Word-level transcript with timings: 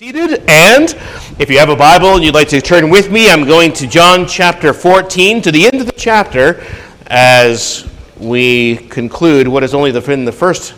Seated, 0.00 0.42
and 0.48 0.96
if 1.38 1.50
you 1.50 1.58
have 1.58 1.68
a 1.68 1.76
Bible 1.76 2.14
and 2.14 2.24
you'd 2.24 2.32
like 2.32 2.48
to 2.48 2.62
turn 2.62 2.88
with 2.88 3.12
me, 3.12 3.28
I'm 3.28 3.44
going 3.44 3.70
to 3.74 3.86
John 3.86 4.26
chapter 4.26 4.72
14, 4.72 5.42
to 5.42 5.52
the 5.52 5.66
end 5.66 5.78
of 5.78 5.84
the 5.84 5.92
chapter, 5.92 6.64
as 7.08 7.86
we 8.16 8.76
conclude 8.88 9.46
what 9.46 9.62
is 9.62 9.74
only 9.74 9.90
the, 9.90 10.10
in 10.10 10.24
the 10.24 10.32
first 10.32 10.72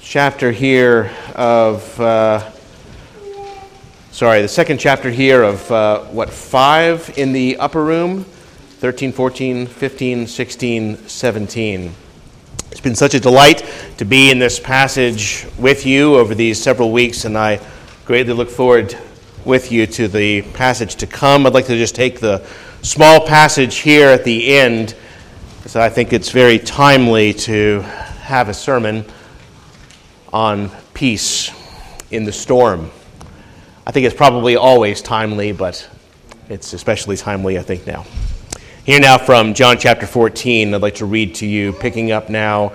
chapter 0.00 0.52
here 0.52 1.10
of, 1.34 2.00
uh, 2.00 2.48
sorry, 4.12 4.40
the 4.42 4.46
second 4.46 4.78
chapter 4.78 5.10
here 5.10 5.42
of 5.42 5.68
uh, 5.72 6.04
what, 6.04 6.30
five 6.30 7.12
in 7.18 7.32
the 7.32 7.56
upper 7.56 7.84
room 7.84 8.22
13, 8.22 9.10
14, 9.10 9.66
15, 9.66 10.26
16, 10.28 11.08
17. 11.08 11.94
It's 12.70 12.80
been 12.80 12.94
such 12.94 13.14
a 13.14 13.20
delight 13.20 13.68
to 13.98 14.04
be 14.04 14.30
in 14.30 14.38
this 14.38 14.60
passage 14.60 15.44
with 15.58 15.84
you 15.84 16.14
over 16.14 16.36
these 16.36 16.62
several 16.62 16.92
weeks, 16.92 17.24
and 17.24 17.36
I 17.36 17.58
greatly 18.04 18.34
look 18.34 18.50
forward 18.50 18.98
with 19.46 19.72
you 19.72 19.86
to 19.86 20.08
the 20.08 20.42
passage 20.52 20.96
to 20.96 21.06
come. 21.06 21.46
I'd 21.46 21.54
like 21.54 21.66
to 21.66 21.76
just 21.76 21.94
take 21.94 22.20
the 22.20 22.46
small 22.82 23.26
passage 23.26 23.76
here 23.76 24.08
at 24.08 24.24
the 24.24 24.56
end, 24.58 24.94
because 25.56 25.74
I 25.74 25.88
think 25.88 26.12
it's 26.12 26.30
very 26.30 26.58
timely 26.58 27.32
to 27.32 27.80
have 28.20 28.50
a 28.50 28.54
sermon 28.54 29.06
on 30.34 30.70
peace 30.92 31.50
in 32.10 32.24
the 32.24 32.32
storm. 32.32 32.90
I 33.86 33.90
think 33.90 34.04
it's 34.04 34.16
probably 34.16 34.56
always 34.56 35.00
timely, 35.00 35.52
but 35.52 35.88
it's 36.50 36.74
especially 36.74 37.16
timely, 37.16 37.58
I 37.58 37.62
think, 37.62 37.86
now. 37.86 38.04
Here 38.84 39.00
now 39.00 39.16
from 39.16 39.54
John 39.54 39.78
chapter 39.78 40.06
14, 40.06 40.74
I'd 40.74 40.82
like 40.82 40.96
to 40.96 41.06
read 41.06 41.36
to 41.36 41.46
you, 41.46 41.72
picking 41.72 42.12
up 42.12 42.28
now 42.28 42.72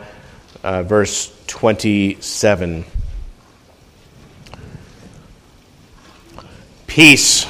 uh, 0.63 0.81
verse 0.81 1.31
27. 1.45 2.83
Peace 6.89 7.45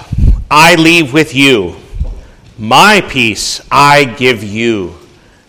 I 0.52 0.76
leave 0.76 1.14
with 1.14 1.34
you, 1.34 1.78
my 2.58 3.02
peace 3.10 3.62
I 3.72 4.04
give 4.04 4.44
you. 4.44 4.96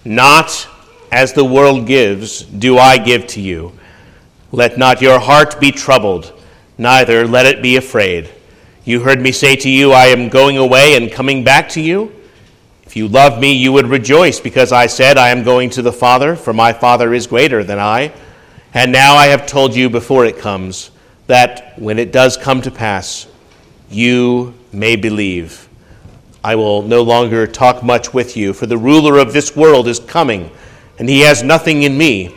Not 0.05 0.69
as 1.11 1.33
the 1.33 1.45
world 1.45 1.89
gives, 1.89 2.43
do 2.43 2.79
I 2.79 2.99
give 2.99 3.27
to 3.27 3.41
you. 3.41 3.73
Let 4.53 4.79
not 4.79 5.03
your 5.03 5.19
heart 5.19 5.59
be 5.61 5.73
troubled, 5.73 6.33
neither 6.79 7.27
let 7.27 7.47
it 7.47 7.63
be 7.63 7.77
afraid. 7.77 8.31
You 8.85 9.01
heard 9.01 9.21
me 9.21 9.33
say 9.33 9.57
to 9.57 9.69
you, 9.69 9.91
I 9.91 10.07
am 10.07 10.29
going 10.29 10.57
away 10.57 10.95
and 10.95 11.11
coming 11.11 11.43
back 11.43 11.69
to 11.71 11.81
you. 11.81 12.15
If 12.85 12.95
you 12.95 13.09
love 13.09 13.41
me, 13.41 13.53
you 13.53 13.73
would 13.73 13.89
rejoice 13.89 14.39
because 14.39 14.71
I 14.71 14.87
said, 14.87 15.19
I 15.19 15.31
am 15.31 15.43
going 15.43 15.69
to 15.71 15.83
the 15.83 15.93
Father, 15.93 16.37
for 16.37 16.53
my 16.53 16.73
Father 16.73 17.13
is 17.13 17.27
greater 17.27 17.65
than 17.65 17.81
I. 17.81 18.13
And 18.73 18.93
now 18.93 19.15
I 19.15 19.27
have 19.27 19.49
told 19.49 19.75
you 19.75 19.91
before 19.91 20.27
it 20.27 20.39
comes, 20.39 20.93
that 21.27 21.77
when 21.77 21.99
it 21.99 22.13
does 22.13 22.37
come 22.37 22.63
to 22.63 22.71
pass, 22.71 23.27
you 23.91 24.55
may 24.73 24.97
believe. 24.97 25.69
I 26.43 26.55
will 26.55 26.83
no 26.83 27.03
longer 27.03 27.47
talk 27.47 27.83
much 27.83 28.15
with 28.15 28.37
you, 28.37 28.53
for 28.53 28.67
the 28.67 28.79
ruler 28.79 29.19
of 29.19 29.33
this 29.33 29.55
world 29.55 29.89
is 29.89 29.99
coming, 29.99 30.51
and 30.99 31.09
he 31.09 31.21
has 31.21 31.43
nothing 31.43 31.83
in 31.83 31.99
me, 31.99 32.35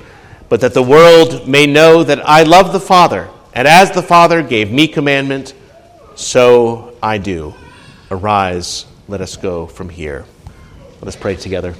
but 0.49 0.59
that 0.61 0.73
the 0.73 0.83
world 0.83 1.47
may 1.47 1.65
know 1.65 2.03
that 2.03 2.27
I 2.27 2.43
love 2.43 2.73
the 2.73 2.79
Father, 2.79 3.29
and 3.53 3.67
as 3.67 3.91
the 3.91 4.01
Father 4.01 4.41
gave 4.41 4.71
me 4.71 4.87
commandment, 4.87 5.53
so 6.15 6.97
I 7.01 7.17
do. 7.17 7.53
Arise, 8.11 8.85
let 9.07 9.21
us 9.21 9.37
go 9.37 9.67
from 9.67 9.89
here. 9.89 10.25
Let 10.99 11.07
us 11.07 11.15
pray 11.15 11.35
together. 11.35 11.75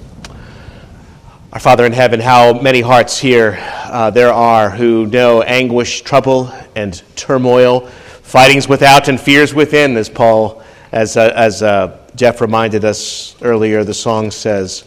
Our 1.51 1.59
Father 1.59 1.85
in 1.85 1.91
heaven, 1.91 2.19
how 2.19 2.53
many 2.53 2.81
hearts 2.81 3.17
here 3.17 3.57
uh, 3.85 4.09
there 4.09 4.33
are 4.33 4.69
who 4.69 5.05
know 5.07 5.41
anguish, 5.41 6.01
trouble, 6.01 6.51
and 6.75 7.01
turmoil 7.15 7.89
Fightings 8.23 8.67
without 8.67 9.09
and 9.09 9.21
fears 9.21 9.53
within, 9.53 9.95
as 9.95 10.09
Paul, 10.09 10.63
as, 10.91 11.15
uh, 11.17 11.31
as 11.35 11.61
uh, 11.61 11.97
Jeff 12.15 12.41
reminded 12.41 12.83
us 12.83 13.35
earlier, 13.41 13.83
the 13.83 13.93
song 13.93 14.31
says. 14.31 14.83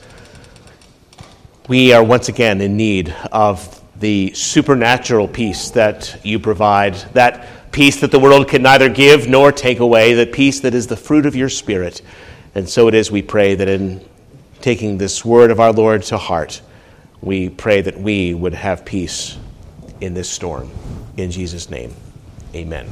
We 1.68 1.92
are 1.92 2.02
once 2.02 2.28
again 2.28 2.60
in 2.60 2.76
need 2.76 3.14
of 3.32 3.82
the 4.00 4.32
supernatural 4.34 5.28
peace 5.28 5.70
that 5.70 6.18
you 6.24 6.38
provide, 6.38 6.94
that 7.14 7.72
peace 7.72 8.00
that 8.00 8.10
the 8.10 8.18
world 8.18 8.48
can 8.48 8.62
neither 8.62 8.88
give 8.88 9.28
nor 9.28 9.52
take 9.52 9.80
away, 9.80 10.14
the 10.14 10.26
peace 10.26 10.60
that 10.60 10.74
is 10.74 10.86
the 10.86 10.96
fruit 10.96 11.26
of 11.26 11.36
your 11.36 11.48
Spirit. 11.48 12.02
And 12.54 12.68
so 12.68 12.88
it 12.88 12.94
is, 12.94 13.10
we 13.10 13.22
pray, 13.22 13.54
that 13.54 13.68
in 13.68 14.04
taking 14.60 14.98
this 14.98 15.24
word 15.24 15.50
of 15.50 15.60
our 15.60 15.72
Lord 15.72 16.02
to 16.04 16.18
heart, 16.18 16.62
we 17.20 17.48
pray 17.48 17.82
that 17.82 17.98
we 17.98 18.32
would 18.34 18.54
have 18.54 18.84
peace 18.84 19.36
in 20.00 20.14
this 20.14 20.28
storm. 20.28 20.70
In 21.16 21.30
Jesus' 21.30 21.68
name, 21.70 21.94
amen. 22.54 22.86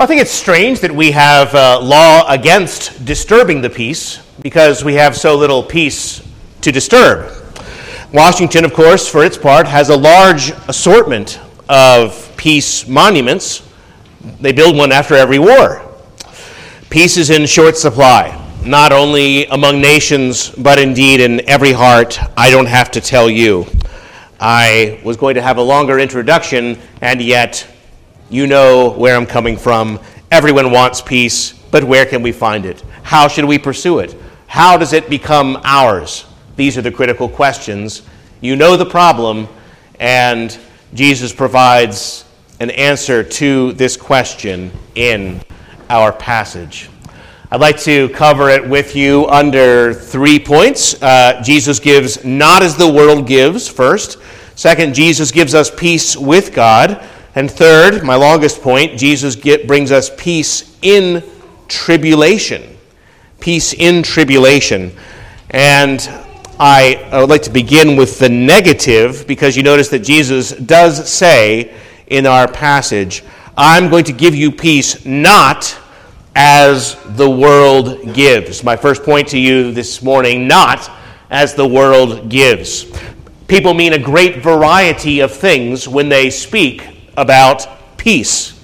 Well, 0.00 0.06
I 0.06 0.08
think 0.08 0.22
it's 0.22 0.30
strange 0.30 0.80
that 0.80 0.92
we 0.92 1.10
have 1.10 1.52
a 1.52 1.78
law 1.78 2.24
against 2.26 3.04
disturbing 3.04 3.60
the 3.60 3.68
peace 3.68 4.16
because 4.40 4.82
we 4.82 4.94
have 4.94 5.14
so 5.14 5.36
little 5.36 5.62
peace 5.62 6.26
to 6.62 6.72
disturb. 6.72 7.30
Washington, 8.10 8.64
of 8.64 8.72
course, 8.72 9.06
for 9.06 9.22
its 9.22 9.36
part, 9.36 9.66
has 9.66 9.90
a 9.90 9.96
large 9.98 10.52
assortment 10.68 11.38
of 11.68 12.34
peace 12.38 12.88
monuments. 12.88 13.62
They 14.40 14.52
build 14.52 14.74
one 14.74 14.90
after 14.90 15.16
every 15.16 15.38
war. 15.38 15.82
Peace 16.88 17.18
is 17.18 17.28
in 17.28 17.44
short 17.44 17.76
supply, 17.76 18.42
not 18.64 18.92
only 18.92 19.44
among 19.48 19.82
nations, 19.82 20.48
but 20.48 20.78
indeed 20.78 21.20
in 21.20 21.46
every 21.46 21.72
heart. 21.72 22.18
I 22.38 22.50
don't 22.50 22.68
have 22.68 22.90
to 22.92 23.02
tell 23.02 23.28
you. 23.28 23.66
I 24.40 24.98
was 25.04 25.18
going 25.18 25.34
to 25.34 25.42
have 25.42 25.58
a 25.58 25.62
longer 25.62 25.98
introduction, 25.98 26.78
and 27.02 27.20
yet 27.20 27.70
you 28.30 28.46
know 28.46 28.90
where 28.90 29.16
I'm 29.16 29.26
coming 29.26 29.56
from. 29.56 29.98
Everyone 30.30 30.70
wants 30.70 31.00
peace, 31.00 31.52
but 31.72 31.82
where 31.82 32.06
can 32.06 32.22
we 32.22 32.30
find 32.30 32.64
it? 32.64 32.80
How 33.02 33.26
should 33.26 33.44
we 33.44 33.58
pursue 33.58 33.98
it? 33.98 34.16
How 34.46 34.76
does 34.76 34.92
it 34.92 35.10
become 35.10 35.60
ours? 35.64 36.26
These 36.54 36.78
are 36.78 36.82
the 36.82 36.92
critical 36.92 37.28
questions. 37.28 38.02
You 38.40 38.54
know 38.54 38.76
the 38.76 38.86
problem, 38.86 39.48
and 39.98 40.56
Jesus 40.94 41.32
provides 41.32 42.24
an 42.60 42.70
answer 42.70 43.24
to 43.24 43.72
this 43.72 43.96
question 43.96 44.70
in 44.94 45.40
our 45.88 46.12
passage. 46.12 46.88
I'd 47.50 47.60
like 47.60 47.80
to 47.80 48.08
cover 48.10 48.48
it 48.48 48.64
with 48.64 48.94
you 48.94 49.26
under 49.26 49.92
three 49.92 50.38
points. 50.38 51.02
Uh, 51.02 51.42
Jesus 51.42 51.80
gives 51.80 52.24
not 52.24 52.62
as 52.62 52.76
the 52.76 52.88
world 52.88 53.26
gives, 53.26 53.66
first. 53.66 54.18
Second, 54.54 54.94
Jesus 54.94 55.32
gives 55.32 55.52
us 55.52 55.68
peace 55.68 56.16
with 56.16 56.54
God. 56.54 57.04
And 57.34 57.50
third, 57.50 58.02
my 58.02 58.16
longest 58.16 58.60
point, 58.60 58.98
Jesus 58.98 59.36
get, 59.36 59.66
brings 59.66 59.92
us 59.92 60.10
peace 60.16 60.76
in 60.82 61.22
tribulation. 61.68 62.76
Peace 63.38 63.72
in 63.72 64.02
tribulation. 64.02 64.92
And 65.50 66.00
I, 66.58 67.08
I 67.12 67.20
would 67.20 67.30
like 67.30 67.42
to 67.42 67.50
begin 67.50 67.96
with 67.96 68.18
the 68.18 68.28
negative 68.28 69.26
because 69.26 69.56
you 69.56 69.62
notice 69.62 69.88
that 69.88 70.00
Jesus 70.00 70.50
does 70.50 71.10
say 71.10 71.74
in 72.08 72.26
our 72.26 72.46
passage, 72.50 73.22
I'm 73.56 73.88
going 73.88 74.04
to 74.04 74.12
give 74.12 74.34
you 74.34 74.50
peace 74.50 75.06
not 75.06 75.78
as 76.34 76.96
the 77.16 77.28
world 77.28 78.12
gives. 78.14 78.64
My 78.64 78.76
first 78.76 79.04
point 79.04 79.28
to 79.28 79.38
you 79.38 79.72
this 79.72 80.02
morning, 80.02 80.48
not 80.48 80.90
as 81.30 81.54
the 81.54 81.66
world 81.66 82.28
gives. 82.28 82.86
People 83.46 83.74
mean 83.74 83.92
a 83.92 83.98
great 83.98 84.42
variety 84.42 85.20
of 85.20 85.32
things 85.32 85.88
when 85.88 86.08
they 86.08 86.30
speak 86.30 86.99
about 87.16 87.66
peace. 87.96 88.58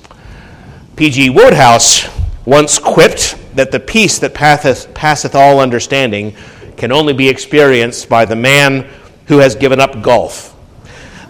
P.G. 0.97 1.31
Wodehouse 1.31 2.09
once 2.47 2.79
quipped 2.79 3.37
that 3.57 3.73
the 3.73 3.81
peace 3.81 4.19
that 4.21 4.35
passeth, 4.35 4.93
passeth 4.95 5.35
all 5.35 5.61
understanding 5.61 6.35
can 6.77 6.93
only 6.93 7.13
be 7.13 7.29
experienced 7.29 8.09
by 8.09 8.25
the 8.25 8.37
man 8.37 8.89
who 9.27 9.39
has 9.39 9.55
given 9.55 9.81
up 9.81 10.03
golf. 10.03 10.55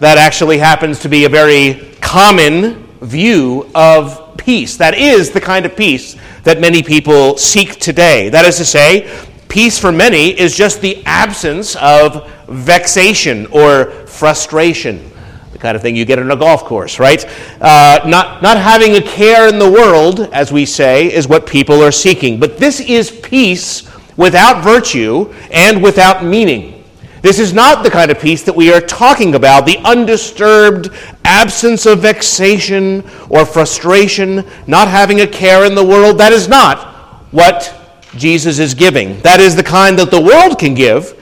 That 0.01 0.19
actually 0.19 0.59
happens 0.59 1.01
to 1.01 1.09
be 1.09 1.25
a 1.25 1.29
very 1.29 1.95
common 2.01 2.87
view 3.01 3.71
of 3.75 4.37
peace. 4.37 4.77
That 4.77 4.95
is 4.95 5.31
the 5.31 5.41
kind 5.41 5.65
of 5.65 5.77
peace 5.77 6.17
that 6.45 6.61
many 6.61 6.83
people 6.83 7.39
seek 7.39 7.81
today. 7.81 8.29
That 8.29 8.45
is 8.45 8.57
to 8.59 8.65
say, 8.65 9.11
peace 9.49 9.79
for 9.79 9.91
many 9.91 10.39
is 10.39 10.57
just 10.57 10.81
the 10.81 11.03
absence 11.07 11.77
of 11.77 12.31
vexation 12.49 13.47
or 13.47 13.91
frustration 14.07 15.11
the 15.57 15.63
kind 15.63 15.75
of 15.75 15.81
thing 15.81 15.97
you 15.97 16.05
get 16.05 16.19
in 16.19 16.31
a 16.31 16.37
golf 16.37 16.65
course, 16.65 16.99
right? 16.99 17.25
Uh, 17.63 18.01
not, 18.07 18.43
not 18.43 18.59
having 18.59 18.95
a 18.97 19.01
care 19.01 19.49
in 19.49 19.59
the 19.59 19.71
world, 19.71 20.21
as 20.33 20.53
we 20.53 20.67
say, 20.67 21.11
is 21.11 21.27
what 21.27 21.47
people 21.47 21.83
are 21.83 21.91
seeking. 21.91 22.39
But 22.39 22.59
this 22.59 22.79
is 22.79 23.11
peace 23.11 23.89
without 24.19 24.63
virtue 24.63 25.33
and 25.51 25.83
without 25.83 26.23
meaning. 26.23 26.85
This 27.23 27.39
is 27.39 27.55
not 27.55 27.83
the 27.83 27.91
kind 27.91 28.11
of 28.11 28.21
peace 28.21 28.43
that 28.43 28.55
we 28.55 28.71
are 28.71 28.83
talking 28.83 29.35
about, 29.35 29.65
the 29.65 29.79
undisturbed 29.79 30.91
absence 31.25 31.87
of 31.87 32.01
vexation 32.01 33.03
or 33.31 33.47
frustration, 33.47 34.45
not 34.67 34.89
having 34.89 35.23
a 35.23 35.27
care 35.27 35.65
in 35.65 35.75
the 35.75 35.85
world. 35.85 36.19
That 36.19 36.33
is 36.33 36.49
not 36.49 36.87
what 37.31 37.75
Jesus 38.15 38.59
is 38.59 38.75
giving. 38.75 39.19
That 39.21 39.41
is 39.41 39.57
the 39.57 39.65
kind 39.65 39.99
that 39.99 40.11
the 40.11 40.21
world 40.21 40.59
can 40.59 40.75
give, 40.75 41.19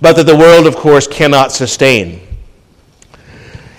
but 0.00 0.16
that 0.16 0.24
the 0.24 0.36
world, 0.36 0.66
of 0.66 0.74
course, 0.74 1.06
cannot 1.06 1.52
sustain. 1.52 2.23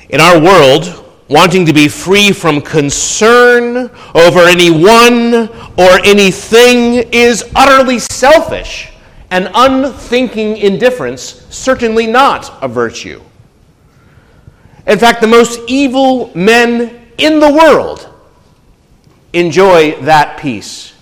In 0.10 0.20
our 0.20 0.40
world, 0.40 1.04
wanting 1.28 1.66
to 1.66 1.74
be 1.74 1.88
free 1.88 2.32
from 2.32 2.62
concern 2.62 3.90
over 4.14 4.40
anyone 4.42 5.50
or 5.78 6.06
anything 6.06 7.10
is 7.12 7.44
utterly 7.56 7.98
selfish, 7.98 8.92
and 9.32 9.50
unthinking 9.56 10.58
indifference 10.58 11.46
certainly 11.50 12.06
not 12.06 12.56
a 12.62 12.68
virtue. 12.68 13.22
In 14.86 15.00
fact, 15.00 15.22
the 15.22 15.28
most 15.28 15.60
evil 15.68 16.32
men 16.36 17.08
in 17.18 17.40
the 17.40 17.52
world 17.52 18.08
enjoy 19.34 20.00
that 20.02 20.38
peace. 20.38 20.94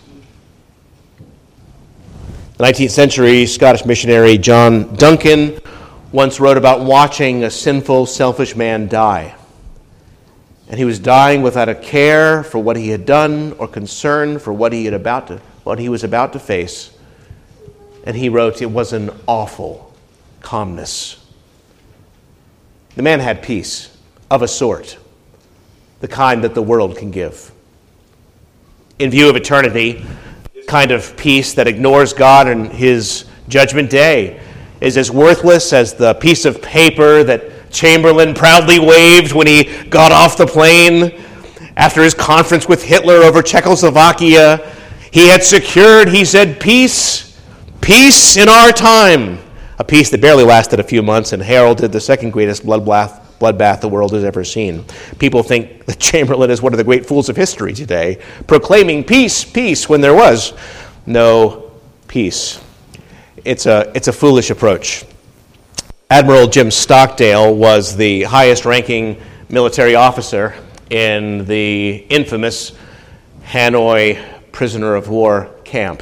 The 2.57 2.63
19th 2.63 2.91
century 2.91 3.45
Scottish 3.45 3.83
missionary 3.83 4.37
John 4.37 4.95
Duncan 4.95 5.59
once 6.13 6.39
wrote 6.39 6.57
about 6.57 6.79
watching 6.81 7.43
a 7.43 7.49
sinful, 7.49 8.05
selfish 8.05 8.55
man 8.55 8.87
die. 8.87 9.35
And 10.69 10.77
he 10.77 10.85
was 10.85 10.99
dying 10.99 11.41
without 11.41 11.67
a 11.67 11.75
care 11.75 12.43
for 12.43 12.59
what 12.59 12.77
he 12.77 12.89
had 12.89 13.05
done 13.05 13.53
or 13.53 13.67
concern 13.67 14.37
for 14.37 14.53
what 14.53 14.71
he, 14.71 14.85
had 14.85 14.93
about 14.93 15.27
to, 15.27 15.41
what 15.63 15.79
he 15.79 15.89
was 15.89 16.03
about 16.03 16.31
to 16.33 16.39
face. 16.39 16.91
And 18.05 18.15
he 18.15 18.29
wrote, 18.29 18.61
It 18.61 18.69
was 18.69 18.93
an 18.93 19.09
awful 19.27 19.91
calmness. 20.41 21.19
The 22.95 23.01
man 23.01 23.19
had 23.19 23.41
peace 23.41 23.95
of 24.29 24.43
a 24.43 24.47
sort, 24.47 24.97
the 25.99 26.07
kind 26.07 26.43
that 26.43 26.53
the 26.53 26.61
world 26.61 26.95
can 26.95 27.09
give. 27.09 27.51
In 28.99 29.09
view 29.09 29.29
of 29.29 29.35
eternity, 29.35 30.05
kind 30.67 30.91
of 30.91 31.17
peace 31.17 31.55
that 31.55 31.67
ignores 31.67 32.13
God 32.13 32.47
and 32.47 32.71
his 32.71 33.25
judgment 33.47 33.89
day 33.89 34.39
is 34.83 34.97
as 34.97 35.09
worthless 35.09 35.71
as 35.71 35.93
the 35.93 36.13
piece 36.15 36.43
of 36.43 36.61
paper 36.61 37.23
that 37.23 37.71
Chamberlain 37.71 38.33
proudly 38.33 38.79
waved 38.79 39.33
when 39.33 39.47
he 39.47 39.63
got 39.85 40.11
off 40.11 40.37
the 40.37 40.45
plane 40.45 41.23
after 41.77 42.03
his 42.03 42.13
conference 42.13 42.67
with 42.67 42.83
Hitler 42.83 43.15
over 43.15 43.41
Czechoslovakia. 43.41 44.73
He 45.09 45.29
had 45.29 45.41
secured, 45.41 46.09
he 46.09 46.25
said, 46.25 46.59
peace, 46.59 47.39
peace 47.79 48.35
in 48.35 48.49
our 48.49 48.71
time. 48.71 49.39
A 49.79 49.85
peace 49.85 50.09
that 50.11 50.19
barely 50.19 50.43
lasted 50.43 50.81
a 50.81 50.83
few 50.83 51.01
months 51.01 51.31
and 51.31 51.41
heralded 51.41 51.91
the 51.93 52.01
second 52.01 52.31
greatest 52.31 52.65
bloodbath, 52.65 53.21
bloodbath 53.39 53.79
the 53.79 53.89
world 53.89 54.11
has 54.11 54.23
ever 54.23 54.43
seen. 54.43 54.85
People 55.17 55.43
think 55.43 55.85
that 55.85 55.97
Chamberlain 55.99 56.51
is 56.51 56.61
one 56.61 56.73
of 56.73 56.77
the 56.77 56.83
great 56.83 57.05
fools 57.05 57.29
of 57.29 57.37
history 57.37 57.73
today, 57.73 58.21
proclaiming 58.47 59.03
peace, 59.03 59.45
peace, 59.45 59.87
when 59.87 60.01
there 60.01 60.13
was 60.13 60.53
no 61.05 61.71
peace. 62.07 62.62
It's 63.45 63.65
a, 63.65 63.91
it's 63.93 64.07
a 64.07 64.13
foolish 64.13 64.51
approach. 64.51 65.03
Admiral 66.09 66.47
Jim 66.47 66.71
Stockdale 66.71 67.53
was 67.53 67.93
the 67.93 68.23
highest 68.23 68.63
ranking 68.63 69.21
military 69.49 69.95
officer 69.95 70.55
in 70.89 71.43
the 71.43 72.05
infamous 72.07 72.71
Hanoi 73.43 74.23
prisoner 74.53 74.95
of 74.95 75.09
war 75.09 75.49
camp 75.65 76.01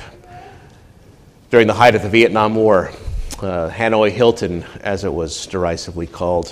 during 1.50 1.66
the 1.66 1.74
height 1.74 1.96
of 1.96 2.04
the 2.04 2.10
Vietnam 2.10 2.54
War. 2.54 2.92
Uh, 3.40 3.72
Hanoi 3.72 4.12
Hilton, 4.12 4.64
as 4.82 5.04
it 5.04 5.12
was 5.12 5.48
derisively 5.48 6.06
called. 6.06 6.52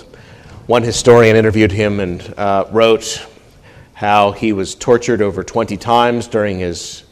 One 0.66 0.82
historian 0.82 1.36
interviewed 1.36 1.70
him 1.70 2.00
and 2.00 2.34
uh, 2.36 2.64
wrote 2.72 3.28
how 3.94 4.32
he 4.32 4.52
was 4.52 4.74
tortured 4.74 5.22
over 5.22 5.44
20 5.44 5.76
times 5.76 6.26
during 6.26 6.58
his 6.58 7.04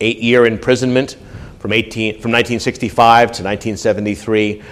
eight 0.00 0.18
year 0.20 0.46
imprisonment 0.46 1.16
from, 1.64 1.72
18, 1.72 2.20
from 2.20 2.30
1965 2.30 3.32
to 3.32 3.42
1973 3.42 4.62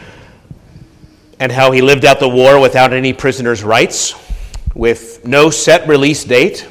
and 1.40 1.50
how 1.50 1.70
he 1.70 1.80
lived 1.80 2.04
out 2.04 2.20
the 2.20 2.28
war 2.28 2.60
without 2.60 2.92
any 2.92 3.14
prisoner's 3.14 3.64
rights, 3.64 4.14
with 4.74 5.26
no 5.26 5.48
set 5.48 5.88
release 5.88 6.22
date, 6.22 6.68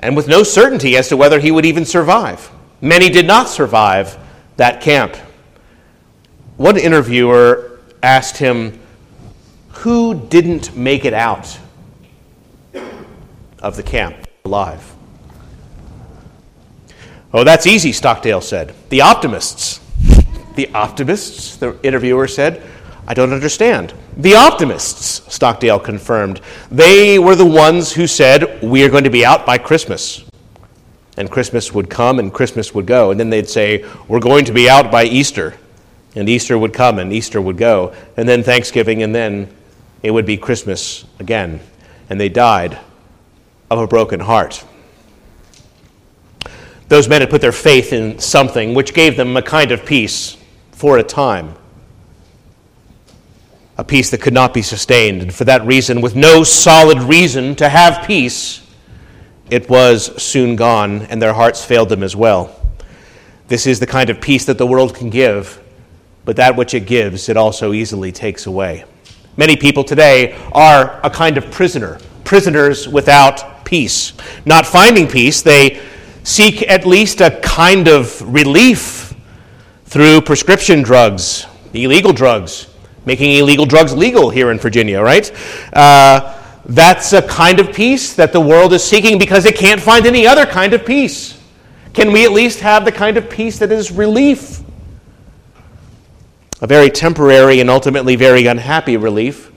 and 0.00 0.16
with 0.16 0.28
no 0.28 0.42
certainty 0.42 0.96
as 0.96 1.10
to 1.10 1.16
whether 1.18 1.38
he 1.40 1.50
would 1.50 1.66
even 1.66 1.84
survive. 1.84 2.50
Many 2.80 3.10
did 3.10 3.26
not 3.26 3.50
survive 3.50 4.16
that 4.56 4.80
camp. 4.80 5.14
One 6.56 6.78
interviewer 6.78 7.80
asked 8.02 8.38
him, 8.38 8.80
Who 9.72 10.26
didn't 10.28 10.74
make 10.74 11.04
it 11.04 11.12
out 11.12 11.58
of 13.58 13.76
the 13.76 13.82
camp 13.82 14.26
alive? 14.46 14.94
Oh, 17.32 17.44
that's 17.44 17.66
easy, 17.66 17.92
Stockdale 17.92 18.40
said. 18.40 18.74
The 18.88 19.02
optimists. 19.02 19.80
The 20.54 20.70
optimists, 20.74 21.56
the 21.56 21.78
interviewer 21.82 22.26
said, 22.26 22.62
I 23.06 23.14
don't 23.14 23.32
understand. 23.32 23.94
The 24.16 24.34
optimists, 24.34 25.32
Stockdale 25.32 25.78
confirmed. 25.78 26.40
They 26.70 27.18
were 27.18 27.34
the 27.34 27.46
ones 27.46 27.92
who 27.92 28.06
said, 28.06 28.62
We 28.62 28.82
are 28.84 28.90
going 28.90 29.04
to 29.04 29.10
be 29.10 29.24
out 29.24 29.46
by 29.46 29.58
Christmas. 29.58 30.24
And 31.16 31.30
Christmas 31.30 31.72
would 31.72 31.88
come 31.88 32.18
and 32.18 32.32
Christmas 32.32 32.74
would 32.74 32.86
go. 32.86 33.10
And 33.10 33.18
then 33.18 33.30
they'd 33.30 33.48
say, 33.48 33.84
We're 34.08 34.20
going 34.20 34.44
to 34.46 34.52
be 34.52 34.68
out 34.68 34.90
by 34.90 35.04
Easter. 35.04 35.54
And 36.16 36.28
Easter 36.28 36.58
would 36.58 36.72
come 36.72 36.98
and 36.98 37.12
Easter 37.12 37.40
would 37.40 37.56
go. 37.56 37.94
And 38.16 38.28
then 38.28 38.42
Thanksgiving, 38.42 39.02
and 39.02 39.14
then 39.14 39.48
it 40.02 40.10
would 40.10 40.26
be 40.26 40.36
Christmas 40.36 41.04
again. 41.18 41.60
And 42.10 42.20
they 42.20 42.28
died 42.28 42.78
of 43.70 43.78
a 43.78 43.86
broken 43.86 44.20
heart. 44.20 44.64
Those 46.88 47.08
men 47.08 47.20
had 47.20 47.30
put 47.30 47.40
their 47.40 47.52
faith 47.52 47.92
in 47.92 48.18
something 48.18 48.74
which 48.74 48.94
gave 48.94 49.16
them 49.16 49.36
a 49.36 49.42
kind 49.42 49.72
of 49.72 49.84
peace 49.84 50.36
for 50.72 50.98
a 50.98 51.02
time 51.02 51.54
a 53.78 53.84
peace 53.84 54.10
that 54.10 54.20
could 54.20 54.34
not 54.34 54.52
be 54.52 54.60
sustained. 54.60 55.22
And 55.22 55.32
for 55.32 55.44
that 55.44 55.64
reason, 55.64 56.00
with 56.00 56.16
no 56.16 56.42
solid 56.42 56.98
reason 56.98 57.54
to 57.56 57.68
have 57.68 58.04
peace, 58.04 58.60
it 59.50 59.70
was 59.70 60.20
soon 60.20 60.56
gone, 60.56 61.02
and 61.02 61.22
their 61.22 61.32
hearts 61.32 61.64
failed 61.64 61.88
them 61.88 62.02
as 62.02 62.16
well. 62.16 62.54
This 63.46 63.66
is 63.66 63.78
the 63.78 63.86
kind 63.86 64.10
of 64.10 64.20
peace 64.20 64.44
that 64.46 64.58
the 64.58 64.66
world 64.66 64.96
can 64.96 65.10
give, 65.10 65.62
but 66.24 66.36
that 66.36 66.56
which 66.56 66.74
it 66.74 66.86
gives, 66.86 67.28
it 67.28 67.36
also 67.36 67.72
easily 67.72 68.10
takes 68.10 68.46
away. 68.46 68.84
Many 69.36 69.56
people 69.56 69.84
today 69.84 70.36
are 70.50 71.00
a 71.04 71.08
kind 71.08 71.38
of 71.38 71.48
prisoner, 71.52 71.98
prisoners 72.24 72.88
without 72.88 73.64
peace. 73.64 74.12
Not 74.44 74.66
finding 74.66 75.06
peace, 75.06 75.40
they 75.40 75.80
seek 76.28 76.68
at 76.68 76.86
least 76.86 77.22
a 77.22 77.30
kind 77.40 77.88
of 77.88 78.20
relief 78.32 79.14
through 79.86 80.20
prescription 80.20 80.82
drugs, 80.82 81.46
illegal 81.72 82.12
drugs, 82.12 82.68
making 83.06 83.32
illegal 83.32 83.64
drugs 83.64 83.94
legal 83.94 84.28
here 84.28 84.50
in 84.50 84.58
Virginia, 84.58 85.00
right? 85.00 85.32
Uh, 85.72 86.34
that's 86.66 87.14
a 87.14 87.22
kind 87.22 87.58
of 87.58 87.72
peace 87.72 88.12
that 88.14 88.34
the 88.34 88.40
world 88.40 88.74
is 88.74 88.84
seeking 88.84 89.18
because 89.18 89.46
it 89.46 89.56
can't 89.56 89.80
find 89.80 90.06
any 90.06 90.26
other 90.26 90.44
kind 90.44 90.74
of 90.74 90.84
peace. 90.84 91.40
Can 91.94 92.12
we 92.12 92.26
at 92.26 92.32
least 92.32 92.60
have 92.60 92.84
the 92.84 92.92
kind 92.92 93.16
of 93.16 93.30
peace 93.30 93.58
that 93.60 93.72
is 93.72 93.90
relief? 93.90 94.60
A 96.60 96.66
very 96.66 96.90
temporary 96.90 97.60
and 97.60 97.70
ultimately 97.70 98.16
very 98.16 98.46
unhappy 98.46 98.98
relief. 98.98 99.50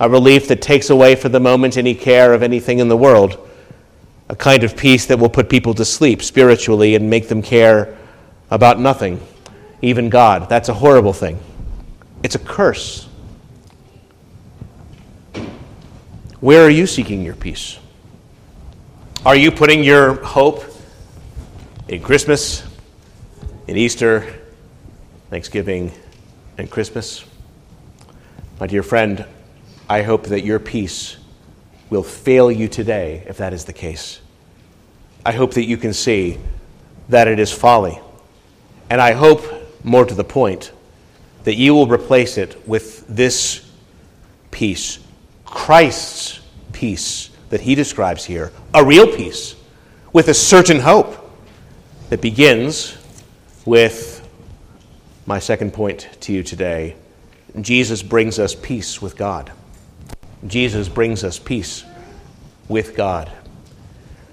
A 0.00 0.10
relief 0.10 0.48
that 0.48 0.60
takes 0.60 0.90
away 0.90 1.14
for 1.14 1.28
the 1.28 1.38
moment 1.38 1.76
any 1.76 1.94
care 1.94 2.32
of 2.34 2.42
anything 2.42 2.80
in 2.80 2.88
the 2.88 2.96
world. 2.96 3.46
A 4.30 4.36
kind 4.36 4.62
of 4.62 4.76
peace 4.76 5.06
that 5.06 5.18
will 5.18 5.28
put 5.28 5.50
people 5.50 5.74
to 5.74 5.84
sleep 5.84 6.22
spiritually 6.22 6.94
and 6.94 7.10
make 7.10 7.26
them 7.26 7.42
care 7.42 7.98
about 8.48 8.78
nothing, 8.78 9.20
even 9.82 10.08
God. 10.08 10.48
That's 10.48 10.68
a 10.68 10.74
horrible 10.74 11.12
thing. 11.12 11.40
It's 12.22 12.36
a 12.36 12.38
curse. 12.38 13.08
Where 16.38 16.64
are 16.64 16.70
you 16.70 16.86
seeking 16.86 17.24
your 17.24 17.34
peace? 17.34 17.80
Are 19.26 19.34
you 19.34 19.50
putting 19.50 19.82
your 19.82 20.14
hope 20.24 20.62
in 21.88 22.00
Christmas, 22.00 22.62
in 23.66 23.76
Easter, 23.76 24.32
Thanksgiving, 25.28 25.90
and 26.56 26.70
Christmas? 26.70 27.24
My 28.60 28.68
dear 28.68 28.84
friend, 28.84 29.24
I 29.88 30.02
hope 30.02 30.26
that 30.26 30.44
your 30.44 30.60
peace 30.60 31.16
will 31.90 32.02
fail 32.04 32.50
you 32.50 32.68
today 32.68 33.24
if 33.26 33.38
that 33.38 33.52
is 33.52 33.64
the 33.64 33.72
case. 33.72 34.20
I 35.26 35.32
hope 35.32 35.54
that 35.54 35.64
you 35.64 35.76
can 35.76 35.92
see 35.92 36.38
that 37.08 37.28
it 37.28 37.38
is 37.38 37.52
folly. 37.52 38.00
And 38.88 39.00
I 39.00 39.12
hope, 39.12 39.44
more 39.84 40.04
to 40.04 40.14
the 40.14 40.24
point, 40.24 40.72
that 41.44 41.56
you 41.56 41.74
will 41.74 41.86
replace 41.86 42.38
it 42.38 42.66
with 42.66 43.06
this 43.08 43.68
peace, 44.50 44.98
Christ's 45.44 46.40
peace 46.72 47.30
that 47.50 47.60
he 47.60 47.74
describes 47.74 48.24
here, 48.24 48.52
a 48.72 48.84
real 48.84 49.06
peace 49.06 49.56
with 50.12 50.28
a 50.28 50.34
certain 50.34 50.80
hope 50.80 51.16
that 52.08 52.20
begins 52.20 52.96
with 53.64 54.28
my 55.26 55.38
second 55.38 55.72
point 55.72 56.08
to 56.20 56.32
you 56.32 56.42
today. 56.42 56.96
Jesus 57.60 58.02
brings 58.02 58.38
us 58.38 58.54
peace 58.54 59.02
with 59.02 59.16
God. 59.16 59.52
Jesus 60.46 60.88
brings 60.88 61.22
us 61.24 61.38
peace 61.38 61.84
with 62.68 62.96
God. 62.96 63.30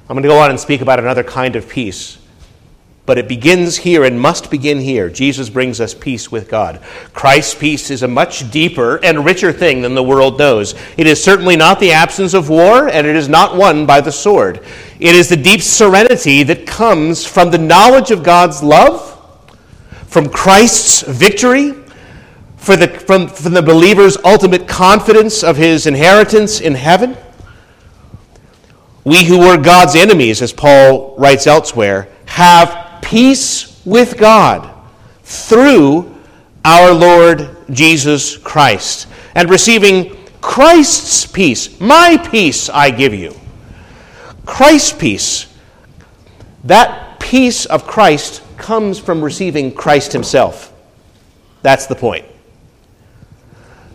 I'm 0.10 0.16
going 0.16 0.24
to 0.24 0.30
go 0.30 0.40
on 0.40 0.50
and 0.50 0.60
speak 0.60 0.82
about 0.82 1.00
another 1.00 1.24
kind 1.24 1.56
of 1.56 1.68
peace 1.68 2.18
But 3.08 3.18
it 3.18 3.30
begins 3.30 3.78
here 3.78 4.04
and 4.04 4.20
must 4.20 4.52
begin 4.52 4.82
here. 4.82 5.10
Jesus 5.10 5.50
brings 5.50 5.80
us 5.80 5.94
peace 5.94 6.30
with 6.30 6.50
God. 6.50 6.82
Christ's 7.14 7.56
peace 7.56 7.90
is 7.90 8.04
a 8.04 8.08
much 8.08 8.52
deeper 8.52 8.98
and 8.98 9.24
richer 9.24 9.54
thing 9.54 9.82
than 9.82 9.96
the 9.96 10.04
world 10.04 10.38
knows. 10.38 10.76
It 10.98 11.08
is 11.08 11.24
certainly 11.24 11.56
not 11.56 11.80
the 11.80 11.94
absence 11.94 12.34
of 12.34 12.50
war, 12.50 12.90
and 12.90 13.08
it 13.08 13.16
is 13.16 13.30
not 13.30 13.56
won 13.56 13.86
by 13.86 14.02
the 14.02 14.12
sword. 14.12 14.58
It 15.00 15.16
is 15.16 15.30
the 15.30 15.38
deep 15.38 15.62
serenity 15.62 16.44
that 16.44 16.68
comes 16.68 17.26
from 17.26 17.50
the 17.50 17.58
knowledge 17.58 18.12
of 18.12 18.24
God's 18.24 18.62
love, 18.62 19.14
from 20.08 20.28
Christ's 20.28 21.04
victory, 21.04 21.76
for 22.58 22.76
the, 22.76 22.88
from, 22.88 23.28
from 23.28 23.54
the 23.54 23.62
believer's 23.62 24.18
ultimate 24.26 24.68
confidence 24.68 25.44
of 25.44 25.56
his 25.56 25.88
inheritance 25.88 26.60
in 26.60 26.76
heaven. 26.76 27.16
We 29.06 29.24
who 29.24 29.40
were 29.40 29.58
God's 29.58 29.96
enemies, 29.96 30.42
as 30.42 30.52
Paul 30.52 31.16
writes 31.18 31.48
elsewhere, 31.48 32.10
have 32.26 33.02
peace 33.02 33.82
with 33.86 34.18
God 34.18 34.70
through 35.24 36.14
our 36.66 36.92
Lord 36.92 37.56
Jesus 37.72 38.36
Christ. 38.36 39.08
And 39.34 39.50
receiving 39.50 40.18
Christ's 40.42 41.26
peace, 41.26 41.80
my 41.80 42.18
peace 42.30 42.70
I 42.70 42.90
give 42.90 43.14
you. 43.14 43.34
Christ's 44.46 44.94
peace, 44.94 45.54
that 46.66 47.20
peace 47.20 47.66
of 47.66 47.86
Christ 47.86 48.42
comes 48.58 49.00
from 49.00 49.24
receiving 49.24 49.74
Christ 49.74 50.12
Himself. 50.12 50.74
That's 51.62 51.88
the 51.88 51.96
point. 51.96 52.26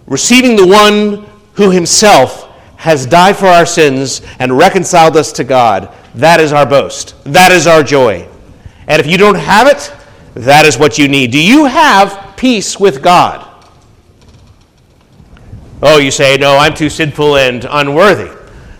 Receiving 0.06 0.56
the 0.56 0.66
one 0.66 1.26
who 1.54 1.70
Himself 1.70 2.48
has 2.76 3.06
died 3.06 3.36
for 3.36 3.46
our 3.46 3.66
sins 3.66 4.22
and 4.38 4.56
reconciled 4.56 5.16
us 5.16 5.32
to 5.32 5.44
God, 5.44 5.94
that 6.14 6.40
is 6.40 6.52
our 6.52 6.66
boast. 6.66 7.14
That 7.24 7.52
is 7.52 7.66
our 7.66 7.82
joy. 7.82 8.28
And 8.88 9.00
if 9.00 9.06
you 9.06 9.16
don't 9.16 9.36
have 9.36 9.68
it, 9.68 9.94
that 10.34 10.66
is 10.66 10.78
what 10.78 10.98
you 10.98 11.08
need. 11.08 11.30
Do 11.30 11.42
you 11.42 11.66
have 11.66 12.36
peace 12.36 12.80
with 12.80 13.02
God? 13.02 13.48
Oh, 15.82 15.98
you 15.98 16.10
say, 16.10 16.36
no, 16.36 16.56
I'm 16.56 16.74
too 16.74 16.90
sinful 16.90 17.36
and 17.36 17.66
unworthy. 17.68 18.30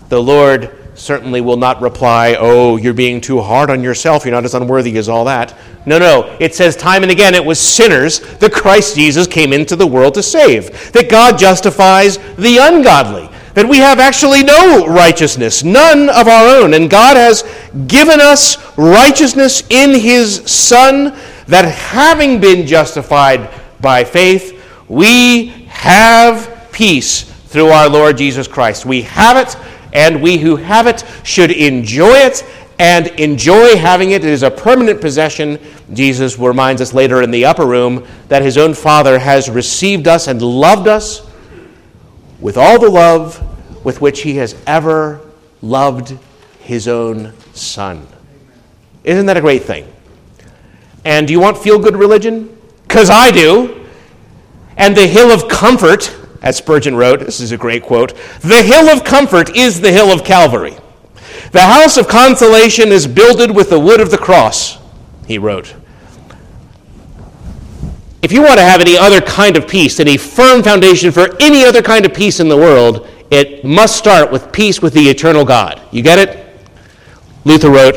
The 0.09 0.23
Lord 0.23 0.82
certainly 1.02 1.40
will 1.40 1.56
not 1.56 1.82
reply, 1.82 2.37
oh, 2.38 2.76
you're 2.76 2.94
being 2.94 3.21
too 3.21 3.40
hard 3.40 3.71
on 3.71 3.82
yourself. 3.82 4.25
You're 4.25 4.35
not 4.35 4.44
as 4.44 4.54
unworthy 4.54 4.97
as 4.99 5.09
all 5.09 5.25
that. 5.25 5.52
No, 5.85 5.99
no. 5.99 6.37
It 6.38 6.54
says 6.54 6.76
time 6.76 7.02
and 7.02 7.11
again 7.11 7.35
it 7.35 7.44
was 7.44 7.59
sinners 7.59 8.21
that 8.37 8.52
Christ 8.52 8.94
Jesus 8.94 9.26
came 9.26 9.52
into 9.52 9.75
the 9.75 9.87
world 9.87 10.14
to 10.14 10.23
save, 10.23 10.92
that 10.92 11.11
God 11.11 11.38
justifies 11.38 12.18
the 12.37 12.59
ungodly 12.59 13.28
that 13.54 13.68
we 13.68 13.76
have 13.78 13.99
actually 13.99 14.42
no 14.42 14.87
righteousness, 14.87 15.62
none 15.62 16.09
of 16.09 16.26
our 16.26 16.62
own. 16.62 16.73
And 16.73 16.88
God 16.88 17.18
has 17.18 17.42
given 17.87 18.18
us 18.18 18.56
righteousness 18.78 19.62
in 19.68 19.90
His 19.90 20.50
Son, 20.50 21.14
that 21.49 21.66
having 21.66 22.40
been 22.40 22.66
justified 22.66 23.50
by 23.80 24.04
faith, 24.04 24.59
we 24.88 25.49
have 25.68 26.71
peace 26.73 27.25
through 27.52 27.68
our 27.68 27.90
Lord 27.90 28.16
Jesus 28.16 28.49
Christ. 28.49 28.87
We 28.87 29.02
have 29.02 29.37
it, 29.37 29.54
and 29.92 30.22
we 30.22 30.38
who 30.38 30.56
have 30.56 30.87
it 30.87 31.04
should 31.22 31.50
enjoy 31.50 32.14
it 32.14 32.44
and 32.78 33.08
enjoy 33.20 33.76
having 33.76 34.11
it. 34.11 34.25
It 34.25 34.30
is 34.30 34.42
a 34.42 34.50
permanent 34.50 35.00
possession. 35.00 35.58
Jesus 35.92 36.38
reminds 36.38 36.80
us 36.80 36.92
later 36.92 37.22
in 37.22 37.30
the 37.30 37.44
upper 37.44 37.66
room 37.66 38.06
that 38.28 38.42
his 38.42 38.58
own 38.58 38.75
Father 38.75 39.18
has 39.18 39.49
received 39.49 40.08
us 40.08 40.26
and 40.26 40.42
loved 40.42 40.88
us 40.88 41.28
with 42.40 42.56
all 42.56 42.80
the 42.80 42.90
love 42.90 43.49
with 43.84 44.00
which 44.00 44.22
he 44.22 44.37
has 44.37 44.56
ever 44.66 45.20
loved 45.61 46.18
his 46.61 46.88
own 46.88 47.32
son. 47.52 48.06
Isn't 49.04 49.26
that 49.26 49.37
a 49.37 49.40
great 49.40 49.62
thing? 49.62 49.92
And 51.04 51.26
do 51.26 51.32
you 51.32 51.40
want 51.40 51.58
feel 51.58 51.78
good 51.78 51.96
religion? 51.96 52.56
Because 52.87 53.11
I 53.11 53.30
do. 53.30 53.87
And 54.76 54.96
the 54.96 55.06
hill 55.06 55.30
of 55.30 55.49
comfort, 55.49 56.16
as 56.42 56.56
Spurgeon 56.56 56.96
wrote, 56.96 57.20
this 57.20 57.40
is 57.40 57.52
a 57.52 57.56
great 57.56 57.82
quote 57.82 58.14
the 58.40 58.62
hill 58.62 58.88
of 58.88 59.04
comfort 59.04 59.56
is 59.56 59.80
the 59.80 59.92
hill 59.92 60.12
of 60.12 60.25
Calvary. 60.25 60.76
The 61.52 61.61
house 61.61 61.96
of 61.96 62.08
consolation 62.08 62.88
is 62.88 63.06
builded 63.06 63.54
with 63.54 63.70
the 63.70 63.78
wood 63.78 64.00
of 64.00 64.11
the 64.11 64.18
cross, 64.18 64.78
he 65.26 65.38
wrote. 65.38 65.75
If 68.22 68.30
you 68.30 68.40
want 68.40 68.58
to 68.58 68.64
have 68.64 68.80
any 68.80 68.96
other 68.96 69.20
kind 69.20 69.56
of 69.56 69.66
peace, 69.66 69.99
any 69.99 70.16
firm 70.16 70.62
foundation 70.62 71.11
for 71.11 71.37
any 71.40 71.64
other 71.64 71.82
kind 71.82 72.06
of 72.06 72.14
peace 72.14 72.38
in 72.38 72.49
the 72.49 72.56
world, 72.56 73.08
it 73.30 73.64
must 73.64 73.96
start 73.96 74.30
with 74.30 74.52
peace 74.52 74.80
with 74.80 74.94
the 74.94 75.08
eternal 75.08 75.44
God. 75.44 75.80
You 75.90 76.02
get 76.02 76.18
it? 76.18 76.46
Luther 77.44 77.70
wrote, 77.70 77.96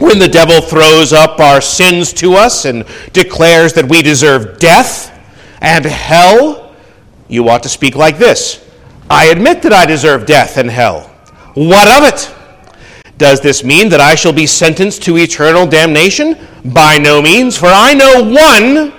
When 0.00 0.18
the 0.18 0.28
devil 0.28 0.60
throws 0.60 1.12
up 1.12 1.38
our 1.38 1.60
sins 1.60 2.12
to 2.14 2.34
us 2.34 2.64
and 2.64 2.84
declares 3.12 3.72
that 3.74 3.88
we 3.88 4.02
deserve 4.02 4.58
death 4.58 5.12
and 5.60 5.84
hell, 5.84 6.65
you 7.28 7.48
ought 7.48 7.62
to 7.62 7.68
speak 7.68 7.96
like 7.96 8.18
this 8.18 8.64
I 9.08 9.26
admit 9.26 9.62
that 9.62 9.72
I 9.72 9.86
deserve 9.86 10.26
death 10.26 10.56
and 10.56 10.70
hell. 10.70 11.02
What 11.54 11.88
of 11.88 12.08
it? 12.08 12.32
Does 13.18 13.40
this 13.40 13.64
mean 13.64 13.88
that 13.90 14.00
I 14.00 14.14
shall 14.14 14.32
be 14.32 14.46
sentenced 14.46 15.02
to 15.04 15.16
eternal 15.16 15.66
damnation? 15.66 16.36
By 16.64 16.98
no 16.98 17.22
means, 17.22 17.56
for 17.56 17.68
I 17.68 17.94
know 17.94 18.22
one 18.22 18.92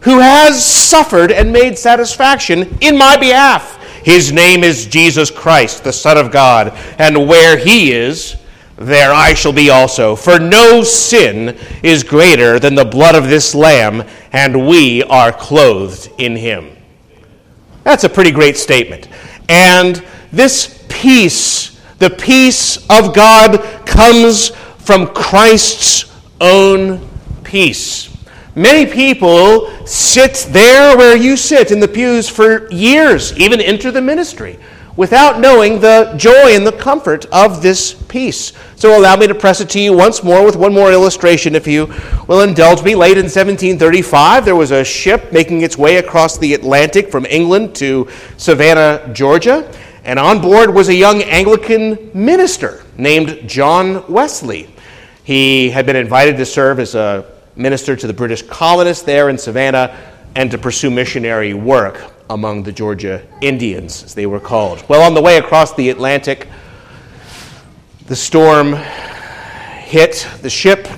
who 0.00 0.20
has 0.20 0.64
suffered 0.64 1.32
and 1.32 1.52
made 1.52 1.76
satisfaction 1.76 2.78
in 2.80 2.96
my 2.96 3.16
behalf. 3.16 3.76
His 4.04 4.32
name 4.32 4.64
is 4.64 4.86
Jesus 4.86 5.30
Christ, 5.30 5.84
the 5.84 5.92
Son 5.92 6.16
of 6.16 6.30
God, 6.30 6.72
and 6.98 7.28
where 7.28 7.58
he 7.58 7.92
is, 7.92 8.36
there 8.76 9.12
I 9.12 9.34
shall 9.34 9.52
be 9.52 9.68
also. 9.68 10.14
For 10.14 10.38
no 10.38 10.82
sin 10.82 11.58
is 11.82 12.04
greater 12.04 12.58
than 12.58 12.74
the 12.74 12.84
blood 12.84 13.16
of 13.16 13.28
this 13.28 13.54
Lamb, 13.54 14.04
and 14.32 14.66
we 14.66 15.02
are 15.02 15.32
clothed 15.32 16.10
in 16.16 16.36
him. 16.36 16.77
That's 17.88 18.04
a 18.04 18.08
pretty 18.10 18.32
great 18.32 18.58
statement. 18.58 19.08
And 19.48 20.04
this 20.30 20.84
peace, 20.90 21.80
the 21.96 22.10
peace 22.10 22.76
of 22.90 23.14
God, 23.14 23.62
comes 23.86 24.50
from 24.76 25.06
Christ's 25.14 26.14
own 26.38 27.08
peace. 27.44 28.14
Many 28.54 28.84
people 28.84 29.70
sit 29.86 30.48
there 30.50 30.98
where 30.98 31.16
you 31.16 31.34
sit 31.34 31.70
in 31.70 31.80
the 31.80 31.88
pews 31.88 32.28
for 32.28 32.70
years, 32.70 33.34
even 33.38 33.58
enter 33.58 33.90
the 33.90 34.02
ministry, 34.02 34.58
without 34.96 35.40
knowing 35.40 35.80
the 35.80 36.12
joy 36.18 36.54
and 36.54 36.66
the 36.66 36.72
comfort 36.72 37.24
of 37.32 37.62
this 37.62 37.94
peace. 37.94 38.52
So 38.78 38.96
allow 38.96 39.16
me 39.16 39.26
to 39.26 39.34
press 39.34 39.60
it 39.60 39.68
to 39.70 39.80
you 39.80 39.92
once 39.92 40.22
more 40.22 40.44
with 40.44 40.54
one 40.54 40.72
more 40.72 40.92
illustration, 40.92 41.56
if 41.56 41.66
you 41.66 41.92
will 42.28 42.42
indulge 42.42 42.80
me. 42.84 42.94
Late 42.94 43.18
in 43.18 43.24
1735, 43.24 44.44
there 44.44 44.54
was 44.54 44.70
a 44.70 44.84
ship 44.84 45.32
making 45.32 45.62
its 45.62 45.76
way 45.76 45.96
across 45.96 46.38
the 46.38 46.54
Atlantic 46.54 47.10
from 47.10 47.26
England 47.26 47.74
to 47.74 48.06
Savannah, 48.36 49.10
Georgia, 49.12 49.68
and 50.04 50.16
on 50.16 50.40
board 50.40 50.72
was 50.72 50.90
a 50.90 50.94
young 50.94 51.24
Anglican 51.24 52.12
minister 52.14 52.84
named 52.96 53.48
John 53.48 54.06
Wesley. 54.06 54.70
He 55.24 55.70
had 55.70 55.84
been 55.84 55.96
invited 55.96 56.36
to 56.36 56.46
serve 56.46 56.78
as 56.78 56.94
a 56.94 57.26
minister 57.56 57.96
to 57.96 58.06
the 58.06 58.12
British 58.12 58.42
colonists 58.42 59.02
there 59.02 59.28
in 59.28 59.38
Savannah, 59.38 59.98
and 60.36 60.52
to 60.52 60.56
pursue 60.56 60.88
missionary 60.88 61.52
work 61.52 62.12
among 62.30 62.62
the 62.62 62.70
Georgia 62.70 63.26
Indians, 63.40 64.04
as 64.04 64.14
they 64.14 64.26
were 64.26 64.38
called. 64.38 64.88
Well, 64.88 65.02
on 65.02 65.14
the 65.14 65.20
way 65.20 65.38
across 65.38 65.74
the 65.74 65.90
Atlantic, 65.90 66.46
the 68.08 68.16
storm 68.16 68.74
hit 69.82 70.26
the 70.42 70.50
ship, 70.50 70.88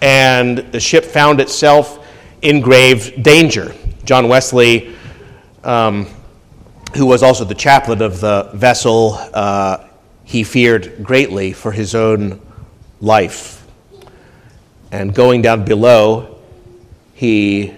and 0.00 0.58
the 0.58 0.80
ship 0.80 1.04
found 1.04 1.40
itself 1.40 2.06
in 2.42 2.60
grave 2.60 3.22
danger. 3.22 3.74
John 4.04 4.28
Wesley, 4.28 4.94
um, 5.64 6.06
who 6.96 7.06
was 7.06 7.22
also 7.22 7.44
the 7.44 7.54
chaplain 7.54 8.00
of 8.00 8.20
the 8.20 8.50
vessel, 8.54 9.14
uh, 9.34 9.86
he 10.24 10.44
feared 10.44 11.02
greatly 11.02 11.52
for 11.52 11.72
his 11.72 11.94
own 11.94 12.40
life 13.00 13.58
and 14.90 15.14
going 15.14 15.42
down 15.42 15.64
below, 15.64 16.38
he 17.14 17.74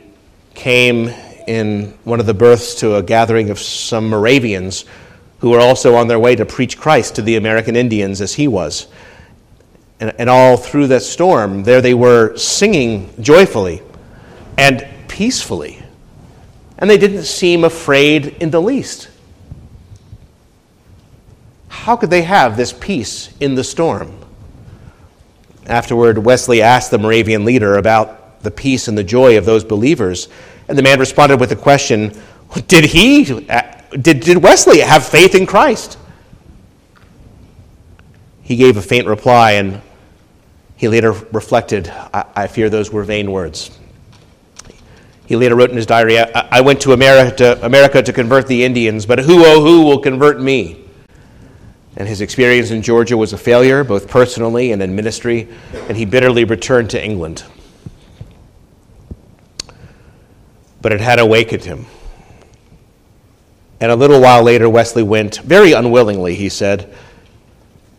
came 0.55 1.09
in 1.49 1.99
one 2.05 2.21
of 2.21 2.27
the 2.27 2.35
berths 2.35 2.77
to 2.77 2.97
a 2.97 3.03
gathering 3.03 3.51
of 3.51 3.59
some 3.59 4.09
Moravians 4.11 4.85
who 5.41 5.51
were 5.51 5.61
also 5.61 5.95
on 5.97 6.07
their 6.07 6.19
way 6.19 6.37
to 6.37 6.45
preach 6.45 6.79
Christ 6.79 7.17
to 7.17 7.23
the 7.23 7.37
American 7.37 7.77
Indians 7.77 8.21
as 8.21 8.35
he 8.35 8.47
was. 8.47 8.87
And, 9.99 10.15
and 10.19 10.31
all 10.31 10.57
through 10.57 10.89
that 10.89 11.03
storm, 11.03 11.65
there 11.65 11.81
they 11.81 11.95
were 11.95 12.37
singing 12.37 13.13
joyfully 13.21 13.83
and 14.57 14.87
peacefully. 15.09 15.83
And 16.79 16.89
they 16.89 16.99
didn't 16.99 17.25
seem 17.25 17.65
afraid 17.65 18.37
in 18.41 18.51
the 18.51 18.61
least. 18.61 19.09
How 21.69 21.97
could 21.97 22.11
they 22.11 22.23
have 22.23 22.57
this 22.57 22.73
peace 22.73 23.35
in 23.41 23.55
the 23.55 23.65
storm? 23.65 24.13
Afterward, 25.67 26.19
Wesley 26.19 26.63
asked 26.63 26.91
the 26.91 26.99
Moravian 26.99 27.45
leader 27.45 27.77
about 27.77 28.43
the 28.43 28.51
peace 28.51 28.89
and 28.89 28.97
the 28.97 29.05
joy 29.05 29.39
of 29.39 29.45
those 29.45 29.65
believers, 29.65 30.29
and 30.69 30.77
the 30.77 30.83
man 30.83 30.99
responded 30.99 31.41
with 31.41 31.51
the 31.51 31.57
question 31.57 32.13
Did 32.67 32.85
he, 32.85 33.47
did, 33.91 34.21
did 34.21 34.39
Wesley 34.43 34.81
have 34.81 35.07
faith 35.07 35.35
in 35.35 35.47
Christ? 35.47 35.99
He 38.43 38.57
gave 38.57 38.77
a 38.77 38.83
faint 38.83 39.07
reply, 39.07 39.53
and 39.53 39.81
He 40.77 40.89
later 40.89 41.13
reflected, 41.13 41.89
I, 41.89 42.25
I 42.35 42.47
fear 42.47 42.71
those 42.71 42.91
were 42.91 43.05
vain 43.05 43.31
words. 43.31 43.79
He 45.27 45.37
later 45.37 45.55
wrote 45.55 45.71
in 45.71 45.77
his 45.77 45.87
diary, 45.87 46.19
I, 46.19 46.25
I 46.51 46.61
went 46.63 46.81
to 46.81 46.93
America, 46.93 47.37
to 47.37 47.67
America 47.67 48.03
to 48.03 48.13
convert 48.13 48.47
the 48.47 48.65
Indians, 48.65 49.07
but 49.07 49.19
who, 49.21 49.45
oh, 49.45 49.63
who 49.63 49.85
will 49.85 50.01
convert 50.01 50.41
me? 50.41 50.85
And 51.97 52.09
his 52.09 52.21
experience 52.21 52.71
in 52.71 52.83
Georgia 52.83 53.17
was 53.17 53.33
a 53.33 53.39
failure, 53.39 53.85
both 53.85 54.09
personally 54.09 54.73
and 54.73 54.83
in 54.83 54.97
ministry, 54.97 55.49
and 55.89 55.97
he 55.97 56.05
bitterly 56.05 56.45
returned 56.45 56.91
to 56.91 57.05
England. 57.05 57.45
But 60.81 60.93
it 60.93 61.01
had 61.01 61.19
awakened 61.19 61.65
him. 61.65 61.87
And 63.81 63.91
a 63.91 63.97
little 63.97 64.21
while 64.21 64.43
later, 64.43 64.69
Wesley 64.69 65.03
went, 65.03 65.39
very 65.39 65.73
unwillingly, 65.73 66.35
he 66.35 66.51
said, 66.51 66.93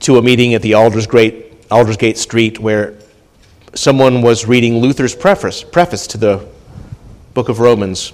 to 0.02 0.18
a 0.18 0.22
meeting 0.22 0.54
at 0.54 0.62
the 0.62 0.76
Aldersgate, 0.76 1.68
Aldersgate 1.72 2.18
Street 2.18 2.60
where 2.60 2.94
someone 3.74 4.22
was 4.22 4.46
reading 4.46 4.78
Luther's 4.78 5.16
preface, 5.16 5.64
preface 5.64 6.06
to 6.08 6.18
the 6.18 6.48
book 7.34 7.50
of 7.50 7.60
Romans. 7.60 8.14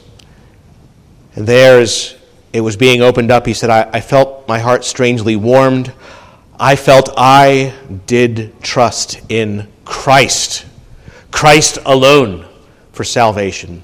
And 1.36 1.46
there, 1.46 1.82
as 1.82 2.16
it 2.54 2.62
was 2.62 2.78
being 2.78 3.02
opened 3.02 3.32
up, 3.32 3.46
he 3.46 3.54
said, 3.54 3.70
I, 3.70 3.90
I 3.94 4.00
felt 4.00 4.48
my 4.48 4.60
heart 4.60 4.86
strangely 4.86 5.36
warmed. 5.36 5.92
I 6.60 6.76
felt 6.78 7.10
I 7.18 7.74
did 8.06 8.62
trust 8.62 9.22
in 9.30 9.68
Christ, 9.84 10.66
Christ 11.32 11.80
alone 11.86 12.46
for 12.94 13.04
salvation 13.04 13.84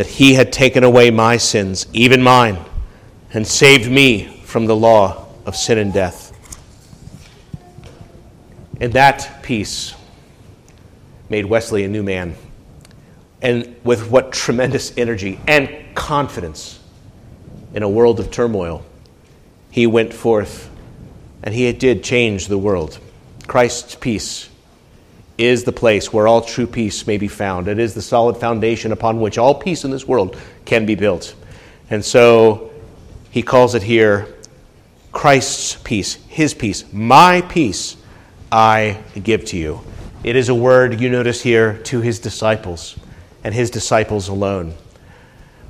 that 0.00 0.06
he 0.06 0.32
had 0.32 0.50
taken 0.50 0.82
away 0.82 1.10
my 1.10 1.36
sins, 1.36 1.86
even 1.92 2.22
mine, 2.22 2.56
and 3.34 3.46
saved 3.46 3.92
me 3.92 4.24
from 4.44 4.64
the 4.64 4.74
law 4.74 5.26
of 5.44 5.54
sin 5.54 5.76
and 5.76 5.92
death. 5.92 6.32
And 8.80 8.94
that 8.94 9.42
peace 9.42 9.94
made 11.28 11.44
Wesley 11.44 11.84
a 11.84 11.88
new 11.88 12.02
man. 12.02 12.34
And 13.42 13.76
with 13.84 14.10
what 14.10 14.32
tremendous 14.32 14.96
energy 14.96 15.38
and 15.46 15.68
confidence 15.94 16.80
in 17.74 17.82
a 17.82 17.88
world 17.88 18.20
of 18.20 18.30
turmoil, 18.30 18.82
he 19.70 19.86
went 19.86 20.14
forth 20.14 20.70
and 21.42 21.54
he 21.54 21.70
did 21.74 22.02
change 22.02 22.48
the 22.48 22.56
world. 22.56 22.98
Christ's 23.46 23.96
peace 23.96 24.48
is 25.40 25.64
the 25.64 25.72
place 25.72 26.12
where 26.12 26.28
all 26.28 26.42
true 26.42 26.66
peace 26.66 27.06
may 27.06 27.16
be 27.16 27.28
found. 27.28 27.68
It 27.68 27.78
is 27.78 27.94
the 27.94 28.02
solid 28.02 28.36
foundation 28.36 28.92
upon 28.92 29.20
which 29.20 29.38
all 29.38 29.54
peace 29.54 29.84
in 29.84 29.90
this 29.90 30.06
world 30.06 30.36
can 30.64 30.86
be 30.86 30.94
built. 30.94 31.34
And 31.88 32.04
so 32.04 32.70
he 33.30 33.42
calls 33.42 33.74
it 33.74 33.82
here 33.82 34.28
Christ's 35.12 35.74
peace, 35.76 36.14
his 36.28 36.54
peace, 36.54 36.84
my 36.92 37.40
peace 37.42 37.96
I 38.52 39.02
give 39.22 39.44
to 39.46 39.56
you. 39.56 39.80
It 40.22 40.36
is 40.36 40.48
a 40.48 40.54
word, 40.54 41.00
you 41.00 41.08
notice 41.08 41.40
here, 41.40 41.78
to 41.84 42.00
his 42.00 42.18
disciples 42.18 42.98
and 43.42 43.54
his 43.54 43.70
disciples 43.70 44.28
alone. 44.28 44.74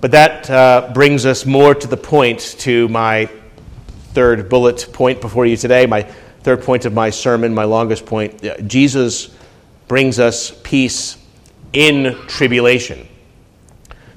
But 0.00 0.10
that 0.10 0.50
uh, 0.50 0.90
brings 0.92 1.24
us 1.26 1.46
more 1.46 1.74
to 1.74 1.86
the 1.86 1.96
point, 1.96 2.56
to 2.60 2.88
my 2.88 3.26
third 4.12 4.48
bullet 4.48 4.88
point 4.92 5.20
before 5.20 5.46
you 5.46 5.56
today, 5.56 5.86
my 5.86 6.02
third 6.42 6.62
point 6.62 6.84
of 6.84 6.92
my 6.92 7.10
sermon, 7.10 7.54
my 7.54 7.64
longest 7.64 8.06
point. 8.06 8.42
Jesus 8.66 9.36
brings 9.90 10.20
us 10.20 10.52
peace 10.62 11.16
in 11.72 12.16
tribulation. 12.28 13.08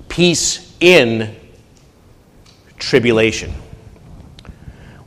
Peace 0.08 0.78
in 0.80 1.36
tribulation. 2.78 3.52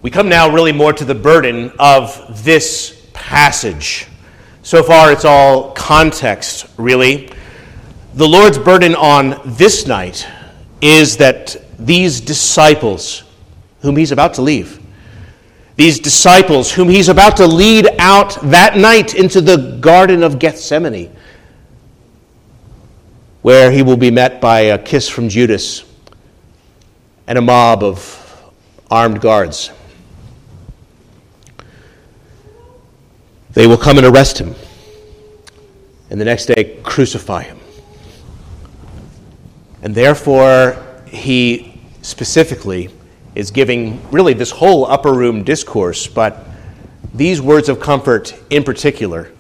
We 0.03 0.11
come 0.11 0.29
now 0.29 0.53
really 0.53 0.73
more 0.73 0.93
to 0.93 1.05
the 1.05 1.15
burden 1.15 1.71
of 1.79 2.43
this 2.43 3.09
passage. 3.13 4.09
So 4.65 4.83
far, 4.83 5.13
it's 5.13 5.25
all 5.25 5.71
context, 5.71 6.67
really. 6.77 7.31
The 8.15 8.27
Lord's 8.27 8.59
burden 8.59 8.97
on 8.97 9.41
this 9.45 9.87
night 9.87 10.27
is 10.81 11.19
that 11.19 11.57
these 11.79 12.21
disciples, 12.21 13.23
whom 13.83 13.97
He's 13.97 14.11
about 14.11 14.35
to 14.35 14.43
leave, 14.43 14.85
these 15.77 16.01
disciples 16.01 16.73
whom 16.73 16.89
he's 16.89 17.09
about 17.09 17.37
to 17.37 17.47
lead 17.47 17.87
out 17.99 18.41
that 18.43 18.77
night 18.77 19.15
into 19.15 19.41
the 19.41 19.79
Garden 19.81 20.23
of 20.23 20.39
Gethsemane, 20.39 21.15
where 23.43 23.71
he 23.71 23.83
will 23.83 23.99
be 23.99 24.11
met 24.11 24.41
by 24.41 24.61
a 24.61 24.79
kiss 24.79 25.09
from 25.09 25.29
Judas 25.29 25.85
and 27.27 27.37
a 27.37 27.43
mob 27.43 27.83
of 27.83 28.53
armed 28.91 29.21
guards. 29.21 29.71
They 33.53 33.67
will 33.67 33.77
come 33.77 33.99
and 33.99 34.07
arrest 34.07 34.39
him, 34.39 34.55
and 36.11 36.21
the 36.21 36.25
next 36.25 36.47
day 36.47 36.79
crucify 36.83 37.43
him. 37.43 37.59
And 39.83 39.95
therefore, 39.95 40.83
he 41.07 41.81
specifically 42.03 42.91
is 43.37 43.51
giving 43.51 44.01
really 44.11 44.33
this 44.33 44.51
whole 44.51 44.87
upper 44.87 45.13
room 45.13 45.45
discourse, 45.45 46.07
but 46.07 46.45
these 47.15 47.41
words 47.41 47.69
of 47.69 47.79
comfort 47.79 48.35
in 48.51 48.65
particular 48.65 49.31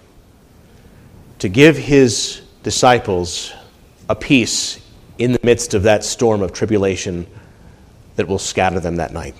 to 1.38 1.48
give 1.48 1.76
his 1.76 2.42
disciples 2.62 3.52
a 4.08 4.14
peace 4.14 4.80
in 5.18 5.32
the 5.32 5.40
midst 5.42 5.72
of 5.72 5.84
that 5.84 6.04
storm 6.04 6.42
of 6.42 6.52
tribulation 6.52 7.26
that 8.16 8.28
will 8.28 8.38
scatter 8.38 8.80
them 8.80 8.96
that 8.96 9.12
night. 9.12 9.34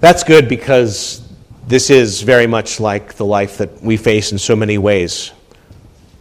That's 0.00 0.24
good 0.24 0.48
because 0.48 1.26
this 1.68 1.88
is 1.88 2.22
very 2.22 2.48
much 2.48 2.80
like 2.80 3.14
the 3.14 3.24
life 3.24 3.58
that 3.58 3.80
we 3.80 3.96
face 3.96 4.32
in 4.32 4.38
so 4.38 4.56
many 4.56 4.76
ways. 4.76 5.30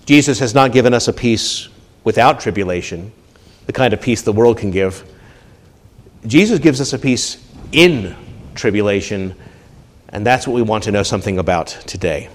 Jesus 0.06 0.38
has 0.40 0.54
not 0.54 0.72
given 0.72 0.94
us 0.94 1.08
a 1.08 1.14
peace 1.14 1.70
without 2.04 2.40
tribulation, 2.40 3.12
the 3.66 3.74
kind 3.74 3.94
of 3.94 4.02
peace 4.02 4.22
the 4.22 4.34
world 4.34 4.60
can 4.60 4.70
give. 4.70 5.11
Jesus 6.26 6.60
gives 6.60 6.80
us 6.80 6.94
a 6.94 7.00
peace 7.00 7.44
in 7.72 8.16
tribulation, 8.54 9.36
and 10.10 10.26
that's 10.26 10.48
what 10.48 10.54
we 10.54 10.62
want 10.62 10.84
to 10.84 10.92
know 10.92 11.04
something 11.04 11.40
about 11.40 11.68
today. 11.68 12.30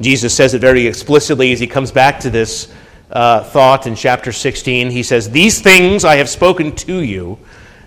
Jesus 0.00 0.34
says 0.34 0.54
it 0.54 0.60
very 0.60 0.86
explicitly 0.86 1.52
as 1.52 1.60
he 1.60 1.66
comes 1.66 1.90
back 1.90 2.20
to 2.20 2.30
this 2.30 2.72
uh, 3.10 3.44
thought 3.44 3.86
in 3.86 3.94
chapter 3.94 4.32
16. 4.32 4.90
He 4.90 5.02
says, 5.02 5.30
These 5.30 5.60
things 5.60 6.04
I 6.04 6.16
have 6.16 6.28
spoken 6.28 6.74
to 6.76 7.00
you, 7.00 7.38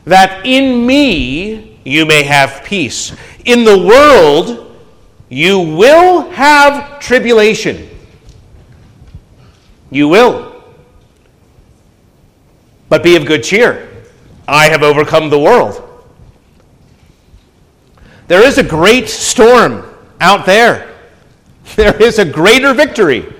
that 0.05 0.45
in 0.45 0.85
me 0.85 1.79
you 1.83 2.05
may 2.05 2.23
have 2.23 2.63
peace. 2.63 3.13
In 3.45 3.63
the 3.63 3.77
world 3.77 4.77
you 5.29 5.59
will 5.59 6.29
have 6.31 6.99
tribulation. 6.99 7.89
You 9.91 10.07
will. 10.07 10.63
But 12.87 13.03
be 13.03 13.15
of 13.15 13.25
good 13.25 13.43
cheer. 13.43 13.88
I 14.49 14.69
have 14.69 14.83
overcome 14.83 15.29
the 15.29 15.39
world. 15.39 15.85
There 18.27 18.43
is 18.43 18.57
a 18.57 18.63
great 18.63 19.09
storm 19.09 19.85
out 20.19 20.45
there. 20.45 20.85
There 21.75 22.01
is 22.01 22.17
a 22.17 22.25
greater 22.25 22.73
victory 22.73 23.31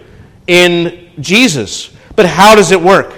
in 0.45 1.09
Jesus. 1.19 1.89
But 2.15 2.27
how 2.27 2.53
does 2.53 2.71
it 2.71 2.79
work? 2.79 3.11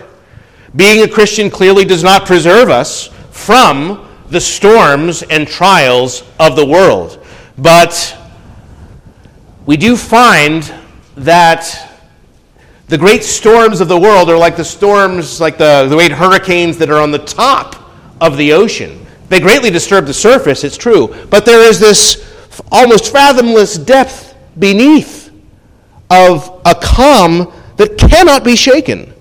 Being 0.73 1.03
a 1.03 1.07
Christian 1.07 1.49
clearly 1.49 1.83
does 1.83 2.01
not 2.01 2.25
preserve 2.25 2.69
us 2.69 3.07
from 3.29 4.07
the 4.29 4.39
storms 4.39 5.21
and 5.23 5.45
trials 5.45 6.23
of 6.39 6.55
the 6.55 6.65
world. 6.65 7.25
But 7.57 8.17
we 9.65 9.75
do 9.75 9.97
find 9.97 10.73
that 11.17 11.99
the 12.87 12.97
great 12.97 13.25
storms 13.25 13.81
of 13.81 13.89
the 13.89 13.99
world 13.99 14.29
are 14.29 14.37
like 14.37 14.55
the 14.55 14.63
storms, 14.63 15.41
like 15.41 15.57
the, 15.57 15.87
the 15.89 15.95
great 15.95 16.13
hurricanes 16.13 16.77
that 16.77 16.89
are 16.89 17.01
on 17.01 17.11
the 17.11 17.19
top 17.19 17.80
of 18.21 18.37
the 18.37 18.53
ocean. 18.53 19.05
They 19.27 19.39
greatly 19.39 19.69
disturb 19.69 20.05
the 20.05 20.13
surface, 20.13 20.63
it's 20.63 20.77
true, 20.77 21.15
but 21.29 21.45
there 21.45 21.61
is 21.67 21.79
this 21.79 22.27
almost 22.71 23.11
fathomless 23.11 23.77
depth 23.77 24.35
beneath 24.59 25.31
of 26.09 26.61
a 26.65 26.75
calm 26.75 27.51
that 27.77 27.97
cannot 27.97 28.43
be 28.43 28.55
shaken. 28.55 29.13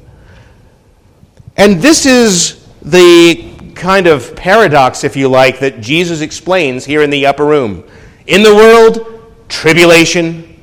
And 1.56 1.80
this 1.80 2.06
is 2.06 2.66
the 2.82 3.54
kind 3.74 4.06
of 4.06 4.34
paradox, 4.36 5.04
if 5.04 5.16
you 5.16 5.28
like, 5.28 5.60
that 5.60 5.80
Jesus 5.80 6.20
explains 6.20 6.84
here 6.84 7.02
in 7.02 7.10
the 7.10 7.26
upper 7.26 7.46
room. 7.46 7.84
In 8.26 8.42
the 8.42 8.54
world, 8.54 9.22
tribulation. 9.48 10.60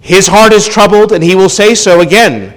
His 0.00 0.26
heart 0.26 0.52
is 0.52 0.66
troubled, 0.66 1.12
and 1.12 1.22
he 1.22 1.34
will 1.34 1.48
say 1.48 1.74
so 1.74 2.00
again. 2.00 2.54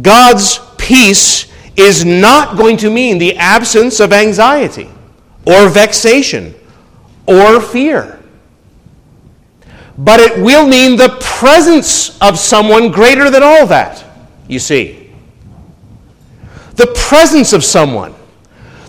God's 0.00 0.60
peace 0.78 1.49
is 1.80 2.04
not 2.04 2.56
going 2.56 2.76
to 2.78 2.90
mean 2.90 3.18
the 3.18 3.36
absence 3.36 4.00
of 4.00 4.12
anxiety 4.12 4.88
or 5.46 5.68
vexation 5.68 6.54
or 7.26 7.60
fear. 7.60 8.20
But 9.98 10.20
it 10.20 10.42
will 10.42 10.66
mean 10.66 10.96
the 10.96 11.16
presence 11.20 12.18
of 12.20 12.38
someone 12.38 12.90
greater 12.90 13.30
than 13.30 13.42
all 13.42 13.66
that, 13.66 14.04
you 14.48 14.58
see. 14.58 15.12
The 16.76 16.86
presence 16.96 17.52
of 17.52 17.62
someone. 17.62 18.14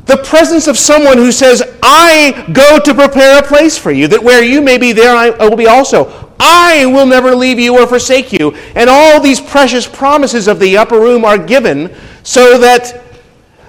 The 0.05 0.17
presence 0.17 0.67
of 0.67 0.77
someone 0.77 1.17
who 1.17 1.31
says, 1.31 1.61
I 1.83 2.49
go 2.53 2.79
to 2.79 2.93
prepare 2.93 3.39
a 3.39 3.45
place 3.45 3.77
for 3.77 3.91
you, 3.91 4.07
that 4.07 4.23
where 4.23 4.43
you 4.43 4.61
may 4.61 4.77
be, 4.77 4.93
there 4.93 5.15
I 5.15 5.29
will 5.29 5.57
be 5.57 5.67
also. 5.67 6.31
I 6.39 6.85
will 6.85 7.05
never 7.05 7.35
leave 7.35 7.59
you 7.59 7.79
or 7.79 7.85
forsake 7.85 8.33
you. 8.33 8.55
And 8.75 8.89
all 8.89 9.19
these 9.19 9.39
precious 9.39 9.85
promises 9.85 10.47
of 10.47 10.59
the 10.59 10.77
upper 10.77 10.99
room 10.99 11.23
are 11.23 11.37
given 11.37 11.93
so 12.23 12.57
that 12.57 13.03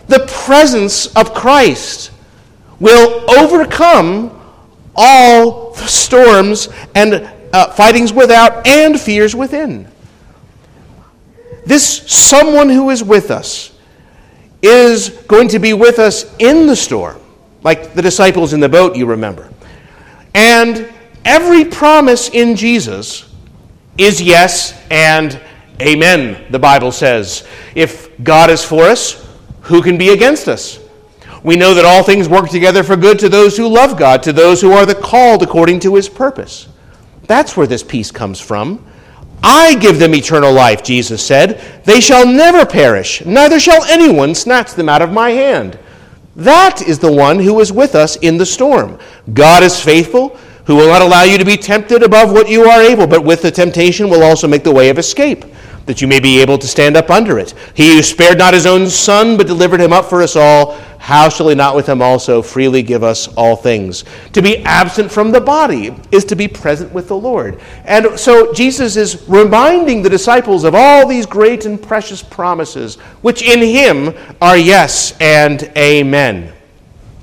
the 0.09 0.27
presence 0.45 1.07
of 1.17 1.33
Christ 1.35 2.11
will 2.81 3.31
overcome 3.31 4.39
all 4.95 5.73
the 5.73 5.87
storms 5.87 6.69
and 6.95 7.15
uh, 7.53 7.71
fightings 7.73 8.13
without 8.13 8.67
and 8.67 9.01
fears 9.01 9.35
within. 9.35 9.89
This 11.65 11.87
someone 12.11 12.69
who 12.69 12.91
is 12.91 13.05
with 13.05 13.31
us 13.31 13.73
is 14.63 15.11
going 15.29 15.49
to 15.49 15.59
be 15.59 15.73
with 15.73 15.99
us 15.99 16.35
in 16.39 16.67
the 16.67 16.77
storm, 16.77 17.21
like 17.63 17.95
the 17.95 18.03
disciples 18.03 18.53
in 18.53 18.61
the 18.61 18.69
boat, 18.69 18.97
you 18.97 19.07
remember. 19.07 19.49
And 20.35 20.93
every 21.25 21.65
promise 21.65 22.29
in 22.31 22.57
Jesus 22.57 23.33
is 23.99 24.21
yes 24.21 24.81
and 24.91 25.41
amen, 25.81 26.47
the 26.51 26.59
Bible 26.59 26.93
says. 26.93 27.47
If 27.75 28.11
God 28.23 28.51
is 28.51 28.65
for 28.65 28.85
us, 28.85 29.27
who 29.63 29.83
can 29.83 29.97
be 29.97 30.11
against 30.11 30.49
us? 30.49 30.79
We 31.43 31.57
know 31.57 31.75
that 31.75 31.85
all 31.85 32.03
things 32.03 32.29
work 32.29 32.49
together 32.49 32.83
for 32.83 32.97
good 32.97 33.19
to 33.21 33.29
those 33.29 33.57
who 33.57 33.67
love 33.67 33.99
God, 33.99 34.23
to 34.25 34.33
those 34.33 34.61
who 34.61 34.73
are 34.73 34.87
the 34.87 34.95
called 34.95 35.43
according 35.43 35.81
to 35.81 35.95
his 35.95 36.09
purpose. 36.09 36.69
That's 37.27 37.57
where 37.57 37.67
this 37.67 37.83
peace 37.83 38.11
comes 38.11 38.39
from. 38.39 38.85
I 39.43 39.75
give 39.75 39.99
them 39.99 40.15
eternal 40.15 40.53
life, 40.53 40.85
Jesus 40.85 41.25
said. 41.25 41.61
They 41.85 42.01
shall 42.01 42.27
never 42.27 42.65
perish, 42.65 43.25
neither 43.25 43.59
shall 43.59 43.85
anyone 43.85 44.35
snatch 44.35 44.75
them 44.75 44.89
out 44.89 45.03
of 45.03 45.13
my 45.13 45.31
hand. 45.31 45.79
That 46.37 46.81
is 46.81 46.99
the 46.99 47.13
one 47.13 47.41
who 47.41 47.61
is 47.61 47.73
with 47.73 47.95
us 47.95 48.17
in 48.17 48.39
the 48.39 48.47
storm. 48.47 48.99
God 49.35 49.63
is 49.63 49.81
faithful, 49.81 50.39
who 50.65 50.77
will 50.77 50.89
not 50.89 51.03
allow 51.03 51.23
you 51.23 51.39
to 51.39 51.45
be 51.45 51.57
tempted 51.57 52.03
above 52.03 52.33
what 52.33 52.49
you 52.49 52.65
are 52.65 52.81
able, 52.81 53.07
but 53.07 53.25
with 53.25 53.43
the 53.43 53.51
temptation 53.51 54.09
will 54.09 54.23
also 54.23 54.47
make 54.47 54.65
the 54.65 54.73
way 54.73 54.89
of 54.91 54.99
escape, 54.99 55.45
that 55.87 56.01
you 56.01 56.07
may 56.07 56.21
be 56.21 56.41
able 56.41 56.57
to 56.59 56.69
stand 56.69 56.97
up 56.97 57.11
under 57.11 57.39
it. 57.39 57.55
He 57.75 57.97
who 57.97 58.03
spared 58.03 58.39
not 58.39 58.55
his 58.55 58.67
own 58.67 58.89
son, 58.89 59.37
but 59.37 59.47
delivered 59.47 59.81
him 59.81 59.93
up 59.93 60.05
for 60.05 60.23
us 60.23 60.37
all, 60.37 60.79
how 60.99 61.29
shall 61.29 61.49
he 61.49 61.57
not 61.57 61.75
with 61.75 61.89
him 61.89 62.01
also 62.01 62.41
freely 62.43 62.81
give 62.81 63.03
us 63.03 63.27
all 63.35 63.57
things? 63.57 64.05
To 64.35 64.41
be 64.41 64.59
absent 64.59 65.11
from 65.11 65.33
the 65.33 65.41
body 65.41 65.93
is 66.13 66.25
to 66.27 66.37
be 66.37 66.47
present 66.47 66.93
with 66.93 67.09
the 67.09 67.17
Lord. 67.17 67.61
And 67.85 68.17
so 68.17 68.53
Jesus 68.53 68.95
is 68.95 69.29
reminding 69.29 70.03
the 70.03 70.09
disciples 70.09 70.63
of 70.63 70.77
all 70.77 71.09
these 71.09 71.27
great 71.27 71.67
and 71.67 71.83
precious 71.83 72.23
promises, 72.23 72.95
which 73.23 73.43
in 73.43 73.59
him 73.59 74.15
are 74.41 74.57
yes 74.57 75.17
and 75.19 75.65
amen. 75.77 76.53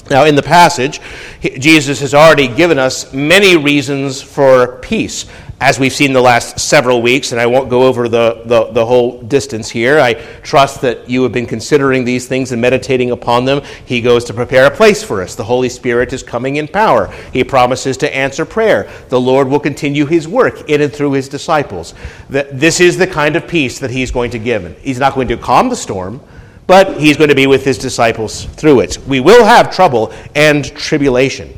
Now, 0.09 0.25
in 0.25 0.35
the 0.35 0.43
passage, 0.43 0.99
Jesus 1.41 1.99
has 1.99 2.13
already 2.13 2.47
given 2.47 2.79
us 2.79 3.13
many 3.13 3.57
reasons 3.57 4.21
for 4.21 4.77
peace 4.79 5.25
as 5.61 5.77
we've 5.77 5.93
seen 5.93 6.13
the 6.13 6.21
last 6.21 6.57
several 6.57 7.01
weeks, 7.01 7.33
and 7.33 7.41
I 7.41 7.45
won't 7.45 7.69
go 7.69 7.83
over 7.83 8.07
the, 8.07 8.43
the, 8.45 8.71
the, 8.71 8.85
whole 8.85 9.21
distance 9.21 9.69
here. 9.69 9.99
I 9.99 10.13
trust 10.13 10.79
that 10.81 11.09
you 11.09 11.21
have 11.23 11.33
been 11.33 11.45
considering 11.45 12.05
these 12.05 12.27
things 12.27 12.53
and 12.53 12.61
meditating 12.61 13.11
upon 13.11 13.43
them. 13.43 13.61
He 13.85 13.99
goes 13.99 14.23
to 14.25 14.33
prepare 14.33 14.67
a 14.67 14.71
place 14.71 15.03
for 15.03 15.21
us. 15.21 15.35
The 15.35 15.43
Holy 15.43 15.67
Spirit 15.67 16.13
is 16.13 16.23
coming 16.23 16.55
in 16.55 16.67
power. 16.69 17.13
He 17.33 17.43
promises 17.43 17.97
to 17.97 18.15
answer 18.15 18.45
prayer. 18.45 18.89
The 19.09 19.19
Lord 19.19 19.49
will 19.49 19.59
continue 19.59 20.05
his 20.05 20.29
work 20.29 20.69
in 20.69 20.79
and 20.81 20.93
through 20.93 21.11
his 21.11 21.27
disciples. 21.27 21.93
This 22.29 22.79
is 22.79 22.97
the 22.97 23.07
kind 23.07 23.35
of 23.35 23.45
peace 23.45 23.79
that 23.79 23.91
he's 23.91 24.11
going 24.11 24.31
to 24.31 24.39
give. 24.39 24.79
He's 24.79 24.99
not 24.99 25.13
going 25.13 25.27
to 25.27 25.37
calm 25.37 25.67
the 25.67 25.75
storm, 25.75 26.21
but 26.69 27.01
he's 27.01 27.17
going 27.17 27.31
to 27.31 27.35
be 27.35 27.47
with 27.47 27.65
his 27.65 27.79
disciples 27.79 28.45
through 28.45 28.81
it. 28.81 28.99
We 29.07 29.21
will 29.21 29.43
have 29.43 29.73
trouble 29.73 30.13
and 30.35 30.63
tribulation. 30.63 31.51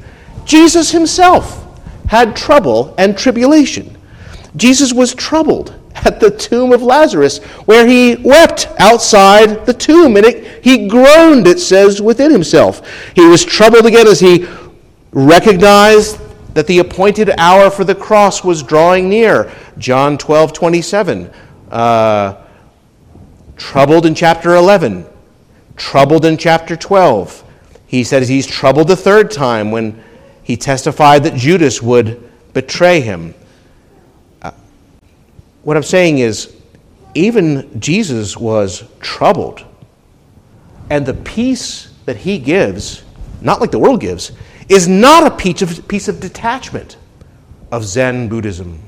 Jesus 0.45 0.89
himself 0.89 1.67
had 2.08 2.34
trouble 2.34 2.95
and 2.97 3.17
tribulation. 3.17 3.97
Jesus 4.56 4.93
was 4.93 5.13
troubled 5.13 5.76
at 5.95 6.21
the 6.21 6.32
tomb 6.32 6.71
of 6.71 6.82
Lazarus, 6.82 7.39
where 7.65 7.86
he 7.86 8.15
wept 8.24 8.69
outside 8.80 9.65
the 9.65 9.74
tomb, 9.74 10.15
and 10.15 10.26
it, 10.26 10.63
he 10.63 10.88
groaned, 10.88 11.45
it 11.45 11.60
says, 11.60 12.02
within 12.02 12.32
himself. 12.32 12.82
He 13.13 13.28
was 13.28 13.43
troubled 13.43 13.86
again 13.86 14.08
as 14.08 14.21
he 14.21 14.47
recognized 15.12 16.21
that 16.54 16.67
the 16.67 16.80
appointed 16.80 17.32
hour 17.38 17.69
for 17.69 17.84
the 17.84 17.95
cross 17.95 18.45
was 18.45 18.63
drawing 18.63 19.10
near. 19.10 19.52
John 19.78 20.17
12, 20.17 20.54
27. 20.54 21.30
Uh, 21.69 22.41
troubled 23.62 24.08
in 24.08 24.15
chapter 24.15 24.56
11, 24.56 25.06
troubled 25.78 26.26
in 26.26 26.36
chapter 26.36 26.76
12. 26.76 27.43
He 27.86 28.04
says 28.04 28.28
he's 28.28 28.47
troubled 28.47 28.88
the 28.88 28.95
third 28.95 29.30
time 29.30 29.69
when 29.69 30.04
he 30.41 30.58
testified 30.58 31.24
that 31.24 31.36
Judas 31.36 31.80
would 31.80 32.28
betray 32.54 33.02
him. 33.02 33.36
Uh, 34.41 34.52
what 35.62 35.78
I'm 35.78 35.84
saying 35.84 36.17
is, 36.17 36.56
even 37.13 37.80
Jesus 37.80 38.36
was 38.36 38.84
troubled. 39.00 39.63
And 40.89 41.06
the 41.06 41.13
peace 41.13 41.93
that 42.06 42.17
he 42.17 42.39
gives, 42.39 43.04
not 43.41 43.62
like 43.62 43.69
the 43.69 43.80
world 43.80 44.02
gives, 44.02 44.32
is 44.69 44.88
not 44.88 45.28
a 45.28 45.36
piece 45.38 45.62
of, 45.62 45.88
piece 45.88 46.08
of 46.08 46.19
detachment 46.19 46.97
of 47.71 47.86
Zen 47.86 48.28
Buddhism, 48.28 48.80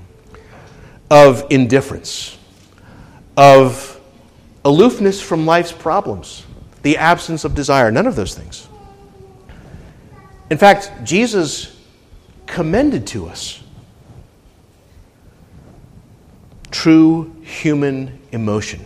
of 1.11 1.45
indifference, 1.51 2.39
of 3.37 3.93
aloofness 4.65 5.21
from 5.21 5.45
life's 5.45 5.71
problems, 5.71 6.45
the 6.81 6.97
absence 6.97 7.45
of 7.45 7.55
desire, 7.55 7.91
none 7.91 8.07
of 8.07 8.15
those 8.15 8.35
things. 8.35 8.67
In 10.49 10.57
fact, 10.57 10.91
Jesus 11.03 11.75
commended 12.45 13.07
to 13.07 13.27
us 13.27 13.61
true 16.71 17.33
human 17.43 18.19
emotion. 18.31 18.85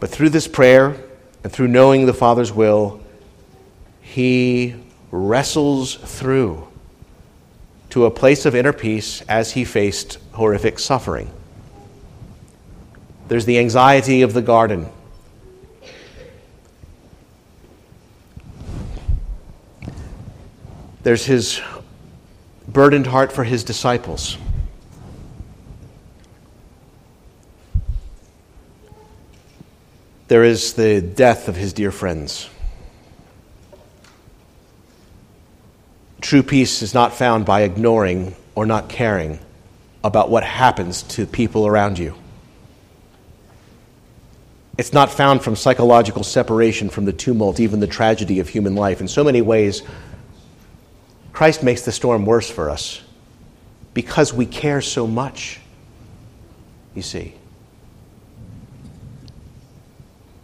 But 0.00 0.10
through 0.10 0.30
this 0.30 0.46
prayer 0.46 0.96
and 1.42 1.52
through 1.52 1.68
knowing 1.68 2.06
the 2.06 2.14
Father's 2.14 2.52
will, 2.52 3.00
he 4.00 4.74
wrestles 5.10 5.96
through 5.96 6.66
to 7.90 8.06
a 8.06 8.10
place 8.10 8.46
of 8.46 8.54
inner 8.54 8.72
peace 8.72 9.22
as 9.22 9.52
he 9.52 9.64
faced 9.64 10.18
horrific 10.32 10.78
suffering. 10.78 11.30
There's 13.28 13.44
the 13.44 13.58
anxiety 13.58 14.22
of 14.22 14.32
the 14.32 14.42
garden 14.42 14.90
There's 21.08 21.24
his 21.24 21.62
burdened 22.66 23.06
heart 23.06 23.32
for 23.32 23.42
his 23.42 23.64
disciples. 23.64 24.36
There 30.26 30.44
is 30.44 30.74
the 30.74 31.00
death 31.00 31.48
of 31.48 31.56
his 31.56 31.72
dear 31.72 31.90
friends. 31.90 32.50
True 36.20 36.42
peace 36.42 36.82
is 36.82 36.92
not 36.92 37.14
found 37.14 37.46
by 37.46 37.62
ignoring 37.62 38.34
or 38.54 38.66
not 38.66 38.90
caring 38.90 39.38
about 40.04 40.28
what 40.28 40.44
happens 40.44 41.02
to 41.04 41.24
people 41.24 41.66
around 41.66 41.98
you. 41.98 42.14
It's 44.78 44.92
not 44.92 45.10
found 45.10 45.42
from 45.42 45.56
psychological 45.56 46.22
separation 46.22 46.88
from 46.88 47.04
the 47.04 47.12
tumult, 47.12 47.58
even 47.58 47.80
the 47.80 47.88
tragedy 47.88 48.38
of 48.38 48.48
human 48.48 48.76
life. 48.76 49.00
In 49.00 49.08
so 49.08 49.24
many 49.24 49.42
ways, 49.42 49.82
Christ 51.32 51.64
makes 51.64 51.82
the 51.82 51.90
storm 51.90 52.24
worse 52.24 52.48
for 52.48 52.70
us 52.70 53.02
because 53.92 54.32
we 54.32 54.46
care 54.46 54.80
so 54.80 55.04
much, 55.04 55.60
you 56.94 57.02
see. 57.02 57.34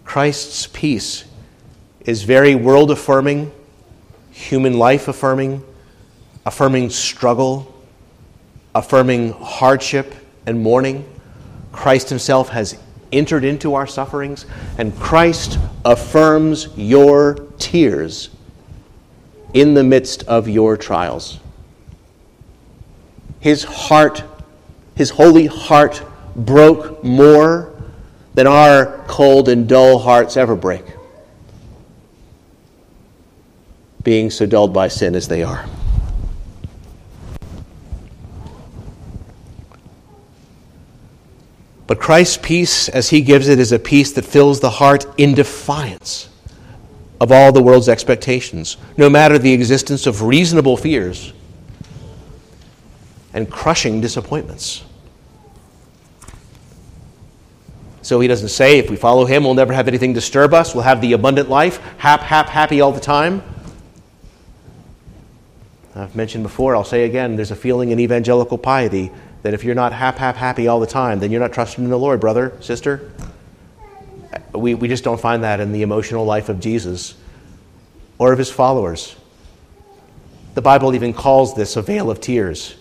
Christ's 0.05 0.67
peace 0.67 1.25
is 2.01 2.25
very 2.25 2.57
world 2.57 2.91
affirming, 2.91 3.53
human 4.33 4.79
life 4.79 5.07
affirming, 5.07 5.63
affirming 6.45 6.91
struggle, 6.91 7.73
affirming 8.75 9.33
hardship 9.33 10.13
and 10.45 10.61
mourning. 10.61 11.09
Christ 11.71 12.09
Himself 12.09 12.49
has 12.49 12.77
entered 13.15 13.45
into 13.45 13.75
our 13.75 13.87
sufferings, 13.87 14.47
and 14.77 14.95
Christ 14.99 15.59
affirms 15.85 16.69
your 16.77 17.35
tears 17.59 18.31
in 19.55 19.75
the 19.75 19.85
midst 19.85 20.25
of 20.25 20.49
your 20.49 20.77
trials. 20.77 21.39
His 23.41 23.65
heart, 23.65 24.25
his 24.97 25.11
holy 25.11 25.47
heart, 25.47 26.03
broke 26.35 27.05
more 27.05 27.73
than 28.35 28.47
our 28.47 29.05
cold 29.07 29.49
and 29.49 29.69
dull 29.69 29.99
hearts 29.99 30.37
ever 30.37 30.57
break, 30.57 30.85
being 34.03 34.31
so 34.31 34.45
dulled 34.45 34.75
by 34.75 34.89
sin 34.89 35.15
as 35.15 35.29
they 35.29 35.43
are. 35.43 35.65
But 41.87 42.01
Christ's 42.01 42.39
peace, 42.39 42.89
as 42.89 43.11
he 43.11 43.21
gives 43.21 43.49
it, 43.49 43.59
is 43.59 43.73
a 43.73 43.79
peace 43.79 44.13
that 44.13 44.25
fills 44.25 44.61
the 44.61 44.71
heart 44.71 45.07
in 45.19 45.35
defiance 45.35 46.31
of 47.21 47.31
all 47.31 47.53
the 47.53 47.63
world's 47.63 47.89
expectations, 47.89 48.77
no 48.97 49.11
matter 49.11 49.39
the 49.39 49.53
existence 49.53 50.07
of 50.07 50.23
reasonable 50.23 50.77
fears 50.77 51.33
and 53.35 53.51
crushing 53.51 54.01
disappointments. 54.01 54.83
So 58.03 58.21
he 58.21 58.29
doesn't 58.29 58.51
say 58.51 58.79
if 58.79 58.91
we 58.91 58.97
follow 58.97 59.25
him, 59.25 59.45
we'll 59.45 59.55
never 59.55 59.73
have 59.73 59.89
anything 59.89 60.13
disturb 60.13 60.53
us, 60.53 60.75
we'll 60.75 60.85
have 60.85 61.01
the 61.01 61.15
abundant 61.15 61.49
life, 61.49 61.81
hap, 61.99 62.21
hap, 62.21 62.49
happy 62.49 62.81
all 62.81 62.93
the 62.93 63.01
time. 63.01 63.43
I've 65.95 66.15
mentioned 66.15 66.43
before, 66.43 66.75
I'll 66.75 66.85
say 66.85 67.05
again, 67.05 67.37
there's 67.37 67.51
a 67.51 67.57
feeling 67.57 67.91
in 67.91 68.01
evangelical 68.01 68.59
piety 68.59 69.11
that 69.45 69.53
if 69.53 69.63
you're 69.63 69.75
not 69.75 69.93
hap, 69.93 70.17
hap, 70.17 70.37
happy 70.37 70.69
all 70.69 70.81
the 70.81 70.87
time, 70.87 71.21
then 71.21 71.31
you're 71.31 71.41
not 71.41 71.53
trusting 71.53 71.85
in 71.85 71.91
the 71.91 71.99
Lord, 71.99 72.19
brother, 72.19 72.57
sister. 72.61 73.13
We, 74.53 74.73
we 74.73 74.89
just 74.89 75.05
don't 75.05 75.21
find 75.21 75.45
that 75.45 75.61
in 75.61 75.71
the 75.71 75.83
emotional 75.83 76.25
life 76.25 76.49
of 76.49 76.61
Jesus 76.61 77.15
or 78.17 78.33
of 78.33 78.39
his 78.39 78.51
followers. 78.51 79.15
The 80.55 80.63
Bible 80.63 80.95
even 80.95 81.13
calls 81.13 81.55
this 81.55 81.77
a 81.77 81.83
vale 81.83 82.11
of 82.11 82.23
tears. 82.23 82.75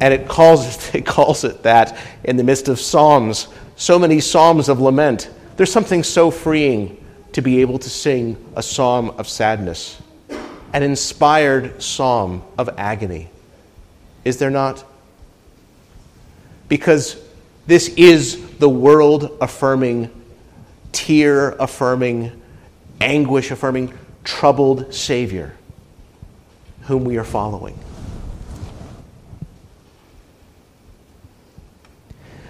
And 0.00 0.12
it 0.12 0.26
calls, 0.26 0.92
it 0.94 1.06
calls 1.06 1.44
it 1.44 1.62
that 1.62 1.96
in 2.24 2.36
the 2.36 2.42
midst 2.42 2.68
of 2.68 2.80
Psalms, 2.80 3.46
so 3.76 3.96
many 3.96 4.18
Psalms 4.18 4.68
of 4.68 4.80
lament. 4.80 5.30
There's 5.56 5.70
something 5.70 6.02
so 6.02 6.32
freeing 6.32 6.96
to 7.30 7.42
be 7.42 7.60
able 7.60 7.78
to 7.78 7.88
sing 7.88 8.44
a 8.56 8.62
psalm 8.62 9.10
of 9.10 9.28
sadness, 9.28 10.02
an 10.72 10.82
inspired 10.82 11.80
psalm 11.80 12.42
of 12.58 12.68
agony. 12.76 13.30
Is 14.24 14.38
there 14.38 14.50
not? 14.50 14.84
Because 16.68 17.16
this 17.66 17.88
is 17.88 18.58
the 18.58 18.68
world 18.68 19.36
affirming, 19.40 20.10
tear 20.92 21.50
affirming, 21.52 22.40
anguish 23.00 23.50
affirming, 23.50 23.96
troubled 24.24 24.92
Savior 24.92 25.54
whom 26.90 27.04
we 27.04 27.16
are 27.16 27.24
following. 27.24 27.78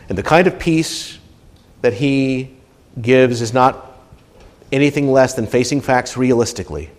And 0.09 0.17
the 0.17 0.23
kind 0.23 0.47
of 0.47 0.59
peace 0.59 1.19
that 1.83 1.93
he 1.93 2.57
gives 3.01 3.43
is 3.43 3.53
not 3.53 3.93
anything 4.73 5.13
less 5.13 5.35
than 5.35 5.47
facing 5.47 5.83
facts 5.83 6.17
realistically. 6.17 6.91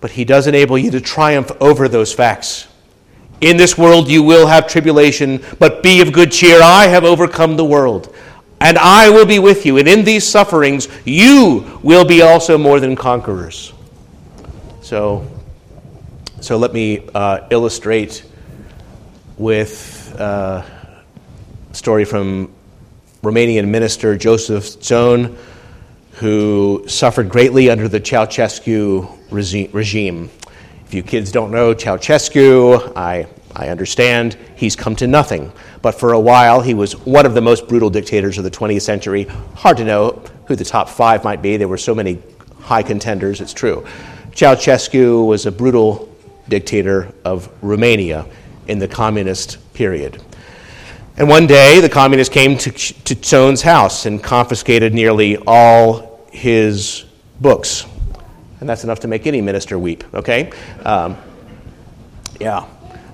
But 0.00 0.12
he 0.12 0.24
does 0.24 0.46
enable 0.46 0.78
you 0.78 0.90
to 0.92 1.00
triumph 1.00 1.52
over 1.60 1.88
those 1.88 2.12
facts. 2.12 2.66
In 3.40 3.56
this 3.56 3.78
world 3.78 4.08
you 4.08 4.22
will 4.22 4.46
have 4.46 4.66
tribulation, 4.66 5.42
but 5.58 5.82
be 5.82 6.00
of 6.00 6.12
good 6.12 6.32
cheer. 6.32 6.60
I 6.62 6.86
have 6.86 7.04
overcome 7.04 7.56
the 7.56 7.64
world, 7.64 8.14
and 8.60 8.76
I 8.78 9.10
will 9.10 9.26
be 9.26 9.38
with 9.38 9.64
you. 9.64 9.78
And 9.78 9.88
in 9.88 10.04
these 10.04 10.26
sufferings 10.26 10.88
you 11.04 11.80
will 11.82 12.04
be 12.04 12.22
also 12.22 12.58
more 12.58 12.80
than 12.80 12.96
conquerors. 12.96 13.72
So, 14.82 15.26
so 16.40 16.56
let 16.56 16.72
me 16.72 17.08
uh, 17.14 17.46
illustrate 17.50 18.24
with. 19.38 20.14
Uh, 20.18 20.64
story 21.72 22.04
from 22.04 22.52
Romanian 23.22 23.68
minister 23.68 24.16
Joseph 24.16 24.64
Tson, 24.64 25.36
who 26.14 26.84
suffered 26.86 27.28
greatly 27.28 27.70
under 27.70 27.88
the 27.88 28.00
Ceausescu 28.00 29.08
regime. 29.30 30.30
If 30.90 30.94
you 30.94 31.04
kids 31.04 31.30
don't 31.30 31.52
know 31.52 31.72
Ceausescu, 31.72 32.96
I, 32.96 33.28
I 33.54 33.68
understand 33.68 34.36
he's 34.56 34.74
come 34.74 34.96
to 34.96 35.06
nothing. 35.06 35.52
But 35.82 35.92
for 35.92 36.14
a 36.14 36.18
while, 36.18 36.62
he 36.62 36.74
was 36.74 36.96
one 37.06 37.26
of 37.26 37.34
the 37.34 37.40
most 37.40 37.68
brutal 37.68 37.90
dictators 37.90 38.38
of 38.38 38.42
the 38.42 38.50
20th 38.50 38.82
century. 38.82 39.22
Hard 39.54 39.76
to 39.76 39.84
know 39.84 40.20
who 40.46 40.56
the 40.56 40.64
top 40.64 40.88
five 40.88 41.22
might 41.22 41.42
be. 41.42 41.56
There 41.56 41.68
were 41.68 41.78
so 41.78 41.94
many 41.94 42.20
high 42.58 42.82
contenders, 42.82 43.40
it's 43.40 43.52
true. 43.52 43.86
Ceausescu 44.32 45.24
was 45.24 45.46
a 45.46 45.52
brutal 45.52 46.12
dictator 46.48 47.14
of 47.24 47.48
Romania 47.62 48.26
in 48.66 48.80
the 48.80 48.88
communist 48.88 49.58
period. 49.74 50.20
And 51.16 51.28
one 51.28 51.46
day, 51.46 51.80
the 51.80 51.88
communists 51.88 52.34
came 52.34 52.58
to, 52.58 52.72
to 52.72 53.62
house 53.62 54.06
and 54.06 54.20
confiscated 54.20 54.92
nearly 54.92 55.36
all 55.46 56.26
his 56.32 57.04
books. 57.40 57.86
And 58.60 58.68
that's 58.68 58.84
enough 58.84 59.00
to 59.00 59.08
make 59.08 59.26
any 59.26 59.40
minister 59.40 59.78
weep, 59.78 60.04
okay? 60.14 60.52
Um, 60.84 61.16
yeah. 62.38 62.66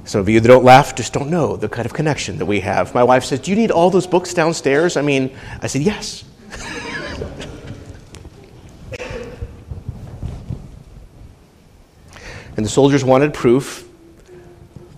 Some 0.05 0.21
of 0.21 0.29
you 0.29 0.41
that 0.41 0.49
don't 0.49 0.65
laugh 0.65 0.95
just 0.95 1.13
don't 1.13 1.31
know 1.31 1.57
the 1.57 1.69
kind 1.69 1.87
of 1.87 1.95
connection 1.95 2.39
that 2.39 2.47
we 2.47 2.61
have. 2.61 2.95
My 2.95 3.03
wife 3.03 3.25
says, 3.25 3.41
Do 3.41 3.51
you 3.51 3.57
need 3.57 3.71
all 3.71 3.91
those 3.91 4.07
books 4.07 4.35
downstairs? 4.35 4.97
I 4.97 5.03
mean, 5.03 5.37
I 5.63 5.67
said, 5.67 5.83
Yes. 5.83 6.25
and 12.57 12.65
the 12.65 12.69
soldiers 12.69 13.05
wanted 13.05 13.35
proof 13.35 13.89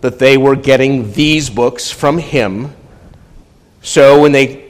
that 0.01 0.19
they 0.19 0.37
were 0.37 0.57
getting 0.57 1.13
these 1.13 1.51
books 1.51 1.91
from 1.91 2.19
him 2.19 2.73
so 3.83 4.21
when 4.21 4.33
they 4.33 4.69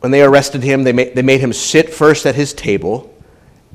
when 0.00 0.10
they 0.10 0.22
arrested 0.22 0.64
him, 0.64 0.82
they 0.82 0.92
made, 0.92 1.14
they 1.14 1.22
made 1.22 1.40
him 1.40 1.52
sit 1.52 1.94
first 1.94 2.26
at 2.26 2.34
his 2.34 2.52
table 2.52 3.11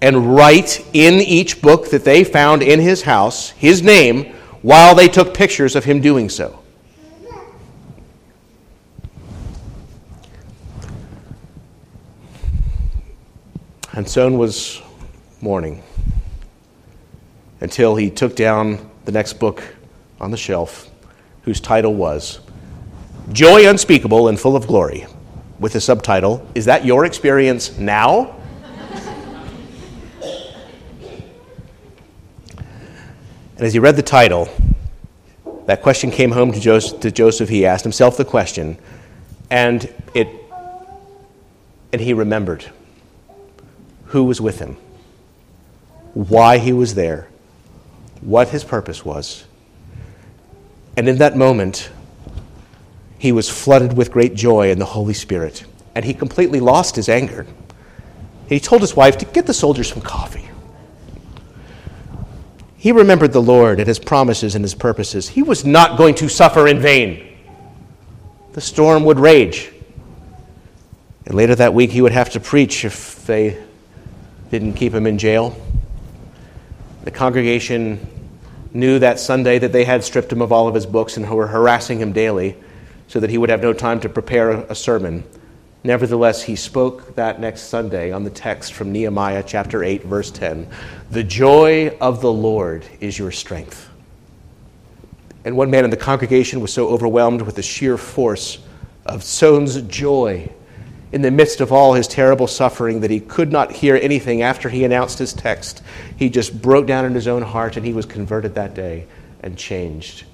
and 0.01 0.35
write 0.35 0.85
in 0.93 1.15
each 1.15 1.61
book 1.61 1.89
that 1.89 2.03
they 2.03 2.23
found 2.23 2.61
in 2.61 2.79
his 2.79 3.01
house 3.01 3.49
his 3.51 3.81
name 3.81 4.33
while 4.61 4.95
they 4.95 5.07
took 5.07 5.33
pictures 5.33 5.75
of 5.75 5.85
him 5.85 6.01
doing 6.01 6.29
so. 6.29 6.59
And 13.93 14.37
was 14.37 14.81
mourning 15.41 15.81
until 17.61 17.95
he 17.95 18.11
took 18.11 18.35
down 18.35 18.91
the 19.05 19.11
next 19.11 19.33
book 19.33 19.63
on 20.19 20.29
the 20.29 20.37
shelf, 20.37 20.89
whose 21.41 21.59
title 21.59 21.95
was 21.95 22.39
Joy 23.31 23.67
Unspeakable 23.67 24.27
and 24.27 24.39
Full 24.39 24.55
of 24.55 24.67
Glory, 24.67 25.07
with 25.59 25.73
the 25.73 25.81
subtitle, 25.81 26.47
Is 26.53 26.65
That 26.65 26.85
Your 26.85 27.05
Experience 27.05 27.77
Now? 27.77 28.36
And 33.57 33.65
as 33.65 33.73
he 33.73 33.79
read 33.79 33.95
the 33.95 34.03
title, 34.03 34.47
that 35.65 35.81
question 35.81 36.11
came 36.11 36.31
home 36.31 36.51
to 36.51 36.59
Joseph, 36.59 36.99
to 36.99 37.11
Joseph. 37.11 37.49
He 37.49 37.65
asked 37.65 37.83
himself 37.83 38.15
the 38.15 38.23
question, 38.23 38.77
and, 39.49 39.91
it, 40.13 40.27
and 41.91 41.99
he 41.99 42.13
remembered 42.13 42.65
who 44.05 44.25
was 44.25 44.39
with 44.39 44.59
him, 44.59 44.77
why 46.13 46.59
he 46.59 46.71
was 46.71 46.93
there, 46.93 47.27
what 48.21 48.49
his 48.49 48.63
purpose 48.63 49.03
was. 49.03 49.43
And 50.95 51.09
in 51.09 51.17
that 51.17 51.35
moment, 51.35 51.89
he 53.17 53.31
was 53.31 53.49
flooded 53.49 53.97
with 53.97 54.11
great 54.11 54.35
joy 54.35 54.69
in 54.69 54.77
the 54.77 54.85
Holy 54.85 55.15
Spirit, 55.15 55.65
and 55.95 56.05
he 56.05 56.13
completely 56.13 56.59
lost 56.59 56.95
his 56.95 57.09
anger. 57.09 57.47
He 58.47 58.59
told 58.59 58.81
his 58.81 58.95
wife 58.95 59.17
to 59.17 59.25
get 59.25 59.47
the 59.47 59.53
soldiers 59.53 59.89
some 59.89 60.01
coffee. 60.01 60.46
He 62.77 62.91
remembered 62.91 63.33
the 63.33 63.41
Lord 63.41 63.79
and 63.79 63.87
his 63.87 63.99
promises 63.99 64.55
and 64.55 64.63
his 64.63 64.75
purposes. 64.75 65.27
He 65.27 65.41
was 65.41 65.65
not 65.65 65.97
going 65.97 66.15
to 66.15 66.29
suffer 66.29 66.67
in 66.67 66.79
vain. 66.79 67.35
The 68.53 68.61
storm 68.61 69.03
would 69.05 69.19
rage. 69.19 69.71
And 71.25 71.35
later 71.35 71.55
that 71.55 71.73
week, 71.73 71.89
he 71.89 72.01
would 72.01 72.11
have 72.11 72.29
to 72.31 72.39
preach 72.39 72.85
if 72.85 73.25
they 73.25 73.61
didn't 74.51 74.73
keep 74.73 74.93
him 74.93 75.07
in 75.07 75.17
jail. 75.17 75.59
The 77.03 77.11
congregation 77.11 78.05
knew 78.73 78.99
that 78.99 79.19
Sunday 79.19 79.59
that 79.59 79.71
they 79.71 79.83
had 79.83 80.03
stripped 80.03 80.31
him 80.31 80.41
of 80.41 80.51
all 80.51 80.67
of 80.67 80.75
his 80.75 80.85
books 80.85 81.17
and 81.17 81.27
were 81.29 81.47
harassing 81.47 81.99
him 81.99 82.13
daily 82.13 82.55
so 83.07 83.19
that 83.19 83.29
he 83.29 83.37
would 83.37 83.49
have 83.49 83.61
no 83.61 83.73
time 83.73 83.99
to 84.01 84.09
prepare 84.09 84.51
a 84.51 84.75
sermon. 84.75 85.23
Nevertheless, 85.87 86.43
he 86.43 86.57
spoke 86.57 87.15
that 87.15 87.39
next 87.39 87.69
Sunday 87.69 88.11
on 88.11 88.25
the 88.25 88.29
text 88.29 88.73
from 88.73 88.91
Nehemiah 88.91 89.41
chapter 89.41 89.85
8, 89.85 90.03
verse 90.03 90.29
10 90.31 90.67
The 91.11 91.23
joy 91.23 91.95
of 92.01 92.19
the 92.19 92.31
Lord 92.31 92.85
is 92.99 93.17
your 93.17 93.31
strength. 93.31 93.89
And 95.45 95.55
one 95.55 95.71
man 95.71 95.85
in 95.85 95.89
the 95.89 95.95
congregation 95.95 96.59
was 96.59 96.73
so 96.73 96.89
overwhelmed 96.89 97.41
with 97.41 97.55
the 97.55 97.61
sheer 97.61 97.97
force 97.97 98.57
of 99.05 99.23
Tson's 99.23 99.81
joy 99.83 100.51
in 101.13 101.21
the 101.21 101.31
midst 101.31 101.61
of 101.61 101.71
all 101.71 101.93
his 101.93 102.09
terrible 102.09 102.47
suffering 102.47 102.99
that 102.99 103.09
he 103.09 103.21
could 103.21 103.53
not 103.53 103.71
hear 103.71 103.95
anything 103.95 104.41
after 104.41 104.67
he 104.67 104.83
announced 104.83 105.17
his 105.17 105.31
text. 105.31 105.81
He 106.17 106.29
just 106.29 106.61
broke 106.61 106.85
down 106.85 107.05
in 107.05 107.15
his 107.15 107.29
own 107.29 107.43
heart 107.43 107.77
and 107.77 107.85
he 107.85 107.93
was 107.93 108.05
converted 108.05 108.55
that 108.55 108.73
day 108.73 109.07
and 109.39 109.57
changed 109.57 110.25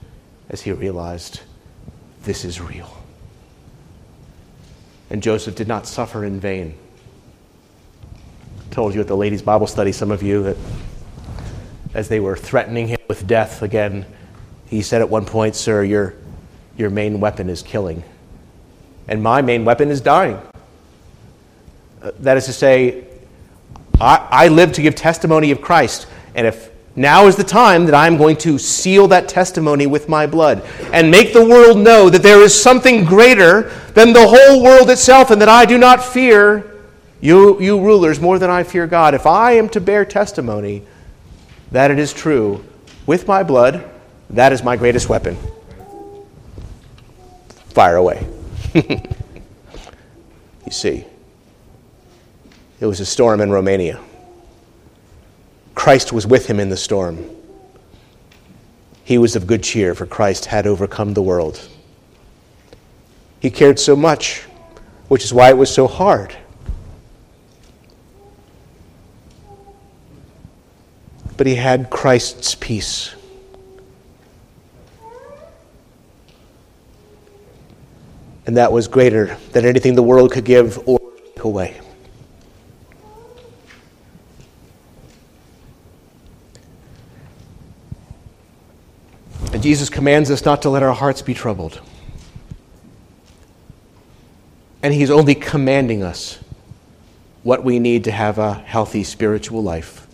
as 0.49 0.63
he 0.63 0.71
realized 0.71 1.41
this 2.23 2.43
is 2.43 2.59
real. 2.59 3.02
And 5.13 5.21
Joseph 5.21 5.53
did 5.53 5.67
not 5.67 5.85
suffer 5.85 6.25
in 6.25 6.39
vain. 6.39 6.73
I 8.59 8.73
told 8.73 8.95
you 8.95 8.99
at 8.99 9.07
the 9.07 9.15
ladies' 9.15 9.43
Bible 9.43 9.67
study, 9.67 9.91
some 9.91 10.09
of 10.09 10.23
you, 10.23 10.41
that 10.41 10.57
as 11.93 12.09
they 12.09 12.19
were 12.19 12.35
threatening 12.35 12.87
him 12.87 12.97
with 13.07 13.27
death 13.27 13.61
again, 13.61 14.07
he 14.65 14.81
said 14.81 15.01
at 15.01 15.09
one 15.09 15.25
point, 15.25 15.55
Sir, 15.55 15.83
your, 15.83 16.15
your 16.77 16.89
main 16.89 17.19
weapon 17.19 17.47
is 17.47 17.61
killing. 17.61 18.03
And 19.07 19.21
my 19.21 19.43
main 19.43 19.65
weapon 19.65 19.89
is 19.89 20.01
dying. 20.01 20.41
Uh, 22.01 22.11
that 22.21 22.35
is 22.37 22.45
to 22.45 22.53
say, 22.53 23.05
I, 24.01 24.27
I 24.31 24.47
live 24.47 24.71
to 24.73 24.81
give 24.81 24.95
testimony 24.95 25.51
of 25.51 25.61
Christ. 25.61 26.07
And 26.33 26.47
if 26.47 26.71
now 26.95 27.25
is 27.25 27.35
the 27.35 27.43
time 27.43 27.85
that 27.85 27.95
I'm 27.95 28.17
going 28.17 28.37
to 28.37 28.59
seal 28.59 29.07
that 29.07 29.27
testimony 29.27 29.87
with 29.87 30.07
my 30.07 30.27
blood 30.27 30.63
and 30.91 31.09
make 31.09 31.33
the 31.33 31.43
world 31.43 31.79
know 31.79 32.09
that 32.09 32.21
there 32.21 32.41
is 32.41 32.59
something 32.59 33.03
greater 33.03 33.71
than 33.95 34.13
the 34.13 34.27
whole 34.27 34.61
world 34.61 34.91
itself 34.91 35.31
and 35.31 35.41
that 35.41 35.49
I 35.49 35.65
do 35.65 35.79
not 35.79 36.03
fear 36.03 36.81
you, 37.19 37.59
you 37.59 37.79
rulers 37.79 38.19
more 38.19 38.37
than 38.37 38.49
I 38.49 38.63
fear 38.63 38.85
God. 38.85 39.15
If 39.15 39.25
I 39.25 39.53
am 39.53 39.69
to 39.69 39.81
bear 39.81 40.05
testimony 40.05 40.83
that 41.71 41.89
it 41.89 41.97
is 41.97 42.13
true 42.13 42.63
with 43.07 43.27
my 43.27 43.41
blood, 43.41 43.89
that 44.29 44.51
is 44.51 44.61
my 44.61 44.75
greatest 44.75 45.09
weapon. 45.09 45.37
Fire 47.69 47.95
away. 47.95 48.27
you 48.73 48.99
see, 50.69 51.05
it 52.79 52.85
was 52.85 52.99
a 52.99 53.05
storm 53.05 53.41
in 53.41 53.49
Romania. 53.49 53.99
Christ 55.83 56.13
was 56.13 56.25
with 56.25 56.45
him 56.45 56.61
in 56.61 56.69
the 56.69 56.77
storm. 56.77 57.29
He 59.03 59.17
was 59.17 59.35
of 59.35 59.45
good 59.45 59.61
cheer, 59.61 59.93
for 59.93 60.05
Christ 60.05 60.45
had 60.45 60.65
overcome 60.65 61.13
the 61.13 61.21
world. 61.21 61.59
He 63.41 63.51
cared 63.51 63.77
so 63.77 63.93
much, 63.93 64.43
which 65.09 65.25
is 65.25 65.33
why 65.33 65.49
it 65.49 65.57
was 65.57 65.69
so 65.69 65.87
hard. 65.87 66.37
But 71.35 71.47
he 71.47 71.55
had 71.55 71.89
Christ's 71.89 72.55
peace. 72.55 73.13
And 78.45 78.55
that 78.55 78.71
was 78.71 78.87
greater 78.87 79.35
than 79.51 79.65
anything 79.65 79.95
the 79.95 80.01
world 80.01 80.31
could 80.31 80.45
give 80.45 80.79
or 80.87 80.97
take 81.25 81.43
away. 81.43 81.81
And 89.53 89.61
Jesus 89.61 89.87
commands 89.87 90.31
us 90.31 90.43
not 90.45 90.63
to 90.63 90.69
let 90.69 90.81
our 90.81 90.95
hearts 90.95 91.21
be 91.21 91.35
troubled. 91.35 91.79
And 94.81 94.91
He's 94.93 95.11
only 95.11 95.35
commanding 95.35 96.01
us 96.01 96.39
what 97.43 97.63
we 97.63 97.77
need 97.77 98.05
to 98.05 98.11
have 98.11 98.39
a 98.39 98.55
healthy 98.55 99.03
spiritual 99.03 99.61
life. 99.61 100.07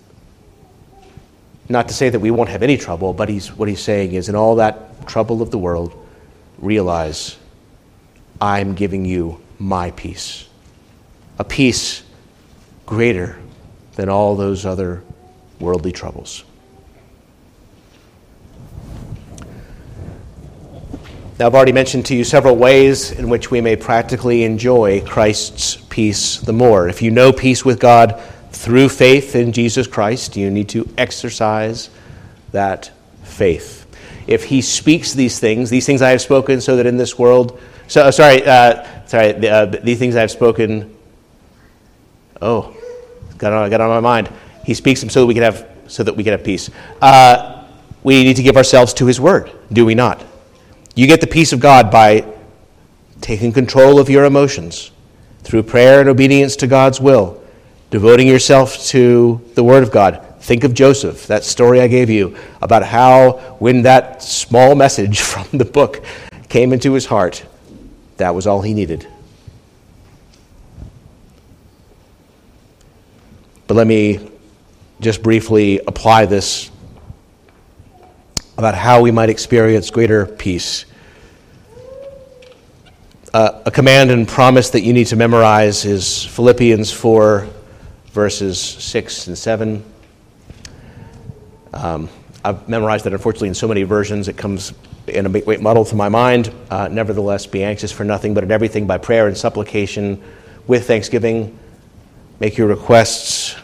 Not 1.69 1.87
to 1.87 1.93
say 1.93 2.09
that 2.09 2.19
we 2.19 2.31
won't 2.31 2.49
have 2.49 2.63
any 2.63 2.75
trouble, 2.75 3.13
but 3.13 3.29
he's, 3.29 3.55
what 3.55 3.69
He's 3.69 3.81
saying 3.81 4.13
is 4.13 4.27
in 4.27 4.35
all 4.35 4.55
that 4.55 5.07
trouble 5.07 5.41
of 5.41 5.51
the 5.51 5.57
world, 5.57 5.95
realize 6.57 7.37
I'm 8.41 8.75
giving 8.75 9.05
you 9.05 9.41
my 9.57 9.91
peace. 9.91 10.47
A 11.37 11.43
peace 11.45 12.03
greater 12.85 13.39
than 13.95 14.09
all 14.09 14.35
those 14.35 14.65
other 14.65 15.01
worldly 15.59 15.91
troubles. 15.91 16.43
Now, 21.39 21.47
I've 21.47 21.55
already 21.55 21.71
mentioned 21.71 22.05
to 22.07 22.15
you 22.17 22.25
several 22.25 22.57
ways 22.57 23.11
in 23.11 23.29
which 23.29 23.49
we 23.49 23.61
may 23.61 23.77
practically 23.77 24.43
enjoy 24.43 24.99
Christ's 25.05 25.77
peace 25.89 26.35
the 26.35 26.51
more. 26.51 26.89
If 26.89 27.01
you 27.01 27.11
know 27.11 27.31
peace 27.31 27.63
with 27.63 27.79
God 27.79 28.21
through 28.51 28.89
faith 28.89 29.37
in 29.37 29.53
Jesus 29.53 29.87
Christ, 29.87 30.35
you 30.35 30.51
need 30.51 30.67
to 30.67 30.85
exercise 30.97 31.91
that 32.51 32.91
faith. 33.23 33.85
If 34.27 34.43
He 34.43 34.61
speaks 34.61 35.13
these 35.13 35.39
things, 35.39 35.69
these 35.69 35.85
things 35.85 36.01
I 36.01 36.09
have 36.09 36.19
spoken, 36.19 36.59
so 36.59 36.75
that 36.75 36.85
in 36.85 36.97
this 36.97 37.17
world, 37.17 37.57
so 37.87 38.01
uh, 38.01 38.11
sorry, 38.11 38.45
uh, 38.45 38.85
sorry, 39.07 39.47
uh, 39.47 39.67
these 39.67 39.97
things 39.97 40.17
I 40.17 40.21
have 40.21 40.31
spoken. 40.31 40.93
Oh, 42.41 42.75
got 43.37 43.53
on, 43.53 43.69
got 43.69 43.79
on 43.79 43.87
my 43.87 44.01
mind. 44.01 44.29
He 44.65 44.73
speaks 44.73 44.99
them 44.99 45.09
so 45.09 45.21
that 45.21 45.27
we 45.27 45.35
can 45.35 45.43
have, 45.43 45.65
so 45.87 46.03
that 46.03 46.17
we 46.17 46.25
can 46.25 46.31
have 46.31 46.43
peace. 46.43 46.69
Uh, 47.01 47.65
we 48.03 48.25
need 48.25 48.35
to 48.35 48.43
give 48.43 48.57
ourselves 48.57 48.93
to 48.95 49.05
His 49.05 49.21
Word, 49.21 49.49
do 49.71 49.85
we 49.85 49.95
not? 49.95 50.21
You 50.99 51.07
get 51.07 51.21
the 51.21 51.27
peace 51.27 51.53
of 51.53 51.61
God 51.61 51.89
by 51.89 52.25
taking 53.21 53.53
control 53.53 53.99
of 53.99 54.09
your 54.09 54.25
emotions 54.25 54.91
through 55.43 55.63
prayer 55.63 56.01
and 56.01 56.09
obedience 56.09 56.57
to 56.57 56.67
God's 56.67 56.99
will, 56.99 57.41
devoting 57.89 58.27
yourself 58.27 58.77
to 58.87 59.39
the 59.53 59.63
Word 59.63 59.81
of 59.81 59.91
God. 59.91 60.21
Think 60.41 60.65
of 60.65 60.73
Joseph, 60.73 61.25
that 61.27 61.45
story 61.45 61.79
I 61.79 61.87
gave 61.87 62.09
you 62.09 62.35
about 62.61 62.83
how, 62.83 63.55
when 63.59 63.83
that 63.83 64.21
small 64.21 64.75
message 64.75 65.21
from 65.21 65.45
the 65.57 65.63
book 65.63 66.03
came 66.49 66.73
into 66.73 66.91
his 66.91 67.05
heart, 67.05 67.45
that 68.17 68.35
was 68.35 68.45
all 68.45 68.61
he 68.61 68.73
needed. 68.73 69.07
But 73.67 73.75
let 73.75 73.87
me 73.87 74.29
just 74.99 75.23
briefly 75.23 75.79
apply 75.87 76.25
this 76.25 76.69
about 78.57 78.75
how 78.75 79.01
we 79.01 79.11
might 79.11 79.29
experience 79.29 79.89
greater 79.89 80.25
peace. 80.25 80.83
Uh, 83.31 83.61
a 83.67 83.69
command 83.69 84.09
and 84.09 84.27
promise 84.27 84.71
that 84.71 84.81
you 84.81 84.91
need 84.91 85.05
to 85.05 85.15
memorize 85.15 85.85
is 85.85 86.25
Philippians 86.25 86.91
4, 86.91 87.47
verses 88.07 88.59
6 88.59 89.27
and 89.27 89.37
7. 89.37 89.83
Um, 91.71 92.09
I've 92.43 92.67
memorized 92.67 93.05
that 93.05 93.13
unfortunately 93.13 93.49
in 93.49 93.53
so 93.53 93.67
many 93.67 93.83
versions 93.83 94.29
it 94.29 94.35
comes 94.35 94.73
in 95.07 95.27
a 95.27 95.29
big 95.29 95.61
muddle 95.61 95.85
to 95.85 95.95
my 95.95 96.09
mind. 96.09 96.51
Uh, 96.71 96.87
nevertheless, 96.87 97.45
be 97.45 97.63
anxious 97.63 97.91
for 97.91 98.03
nothing, 98.03 98.33
but 98.33 98.43
in 98.43 98.51
everything 98.51 98.87
by 98.87 98.97
prayer 98.97 99.27
and 99.27 99.37
supplication 99.37 100.19
with 100.65 100.87
thanksgiving. 100.87 101.55
Make 102.39 102.57
your 102.57 102.67
requests 102.67 103.55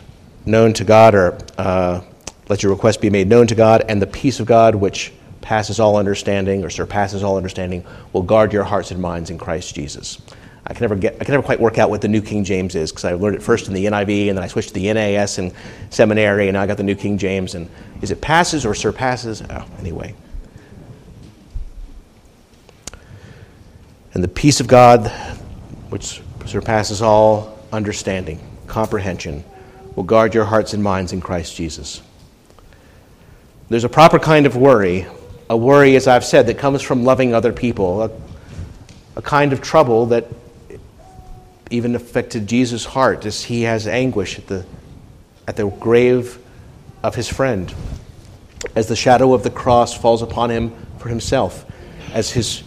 known 0.46 0.74
to 0.74 0.84
God 0.84 1.16
or 1.16 1.40
uh, 1.58 2.02
let 2.50 2.62
your 2.62 2.72
request 2.72 3.02
be 3.02 3.10
made 3.10 3.28
known 3.28 3.48
to 3.48 3.56
God, 3.56 3.84
and 3.90 4.00
the 4.00 4.06
peace 4.06 4.40
of 4.40 4.46
God, 4.46 4.76
which 4.76 5.12
passes 5.46 5.80
all 5.80 5.96
understanding 5.96 6.64
or 6.64 6.72
surpasses 6.72 7.22
all 7.22 7.38
understanding, 7.38 7.86
will 8.14 8.24
guard 8.24 8.52
your 8.52 8.64
hearts 8.64 8.90
and 8.90 9.00
minds 9.00 9.30
in 9.30 9.38
Christ 9.38 9.76
Jesus. 9.76 10.20
I 10.66 10.74
can 10.74 10.82
never 10.82 10.96
get, 10.96 11.14
I 11.22 11.24
can 11.24 11.34
never 11.34 11.44
quite 11.44 11.60
work 11.60 11.78
out 11.78 11.92
what 11.92 12.02
the 12.02 12.08
New 12.08 12.24
King 12.24 12.44
James 12.44 12.74
is 12.74 12.92
because 12.92 13.06
I 13.06 13.14
learned 13.14 13.36
it 13.36 13.44
first 13.44 13.68
in 13.68 13.76
the 13.76 13.86
NIV 13.86 14.30
and 14.30 14.38
then 14.40 14.44
I 14.44 14.48
switched 14.48 14.70
to 14.70 14.74
the 14.74 14.92
NAS 14.92 15.38
in 15.38 15.54
seminary 15.92 16.48
and 16.48 16.56
now 16.56 16.64
I 16.64 16.66
got 16.66 16.78
the 16.78 16.84
New 16.84 16.96
King 16.96 17.20
James. 17.20 17.54
And 17.54 17.70
is 18.02 18.10
it 18.10 18.22
passes 18.22 18.66
or 18.66 18.74
surpasses? 18.74 19.44
Oh, 19.48 19.68
anyway. 19.78 20.16
And 24.16 24.24
the 24.24 24.28
peace 24.28 24.60
of 24.60 24.68
God, 24.68 25.10
which 25.90 26.24
surpasses 26.48 27.04
all 27.04 27.60
understanding, 27.72 28.40
comprehension, 28.66 29.44
will 29.96 30.06
guard 30.06 30.34
your 30.34 30.46
hearts 30.46 30.74
and 30.74 30.82
minds 30.82 31.14
in 31.14 31.22
Christ 31.22 31.56
Jesus. 31.56 32.02
There's 33.70 33.84
a 33.84 33.90
proper 33.90 34.18
kind 34.18 34.48
of 34.48 34.56
worry, 34.56 35.06
a 35.50 35.56
worry, 35.56 35.96
as 35.96 36.08
I've 36.08 36.26
said, 36.26 36.48
that 36.48 36.58
comes 36.58 36.82
from 36.82 37.04
loving 37.04 37.34
other 37.34 37.54
people, 37.54 38.04
a, 38.04 38.12
a 39.16 39.22
kind 39.22 39.54
of 39.54 39.62
trouble 39.62 40.08
that 40.08 40.28
even 41.70 41.96
affected 41.96 42.48
Jesus' 42.48 42.86
heart 42.86 43.26
as 43.26 43.44
he 43.44 43.64
has 43.64 43.88
anguish 43.88 44.40
at 44.40 44.48
the, 44.48 44.66
at 45.48 45.56
the 45.56 45.68
grave 45.68 46.40
of 47.04 47.16
his 47.16 47.28
friend, 47.28 47.74
as 48.76 48.88
the 48.88 48.96
shadow 48.96 49.34
of 49.34 49.44
the 49.44 49.50
cross 49.50 49.94
falls 49.94 50.22
upon 50.22 50.50
him 50.50 50.74
for 50.98 51.10
himself, 51.10 51.66
as, 52.14 52.32
his, 52.32 52.64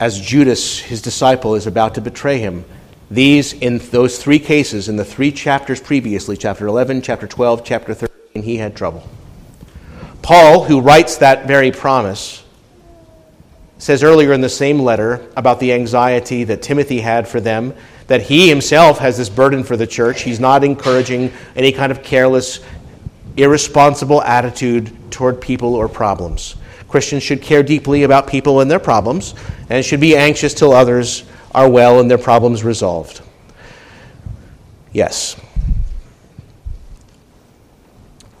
as 0.00 0.20
Judas, 0.20 0.78
his 0.78 1.00
disciple, 1.00 1.54
is 1.54 1.66
about 1.66 1.94
to 1.94 2.00
betray 2.00 2.38
him. 2.38 2.64
These, 3.10 3.52
in 3.54 3.78
those 3.78 4.18
three 4.18 4.38
cases, 4.38 4.88
in 4.88 4.96
the 4.96 5.04
three 5.04 5.30
chapters 5.30 5.80
previously, 5.80 6.36
chapter 6.36 6.66
11, 6.66 7.02
chapter 7.02 7.26
12, 7.26 7.64
chapter 7.64 7.94
13, 7.94 8.42
he 8.42 8.56
had 8.56 8.76
trouble. 8.76 9.08
Paul, 10.24 10.64
who 10.64 10.80
writes 10.80 11.18
that 11.18 11.46
very 11.46 11.70
promise, 11.70 12.42
says 13.76 14.02
earlier 14.02 14.32
in 14.32 14.40
the 14.40 14.48
same 14.48 14.78
letter 14.78 15.30
about 15.36 15.60
the 15.60 15.74
anxiety 15.74 16.44
that 16.44 16.62
Timothy 16.62 17.00
had 17.00 17.28
for 17.28 17.40
them, 17.40 17.74
that 18.06 18.22
he 18.22 18.48
himself 18.48 19.00
has 19.00 19.18
this 19.18 19.28
burden 19.28 19.62
for 19.62 19.76
the 19.76 19.86
church. 19.86 20.22
He's 20.22 20.40
not 20.40 20.64
encouraging 20.64 21.30
any 21.54 21.72
kind 21.72 21.92
of 21.92 22.02
careless, 22.02 22.60
irresponsible 23.36 24.22
attitude 24.22 24.90
toward 25.10 25.42
people 25.42 25.74
or 25.74 25.90
problems. 25.90 26.56
Christians 26.88 27.22
should 27.22 27.42
care 27.42 27.62
deeply 27.62 28.04
about 28.04 28.26
people 28.26 28.60
and 28.60 28.70
their 28.70 28.78
problems, 28.78 29.34
and 29.68 29.84
should 29.84 30.00
be 30.00 30.16
anxious 30.16 30.54
till 30.54 30.72
others 30.72 31.24
are 31.54 31.68
well 31.68 32.00
and 32.00 32.10
their 32.10 32.16
problems 32.16 32.64
resolved. 32.64 33.20
Yes. 34.90 35.38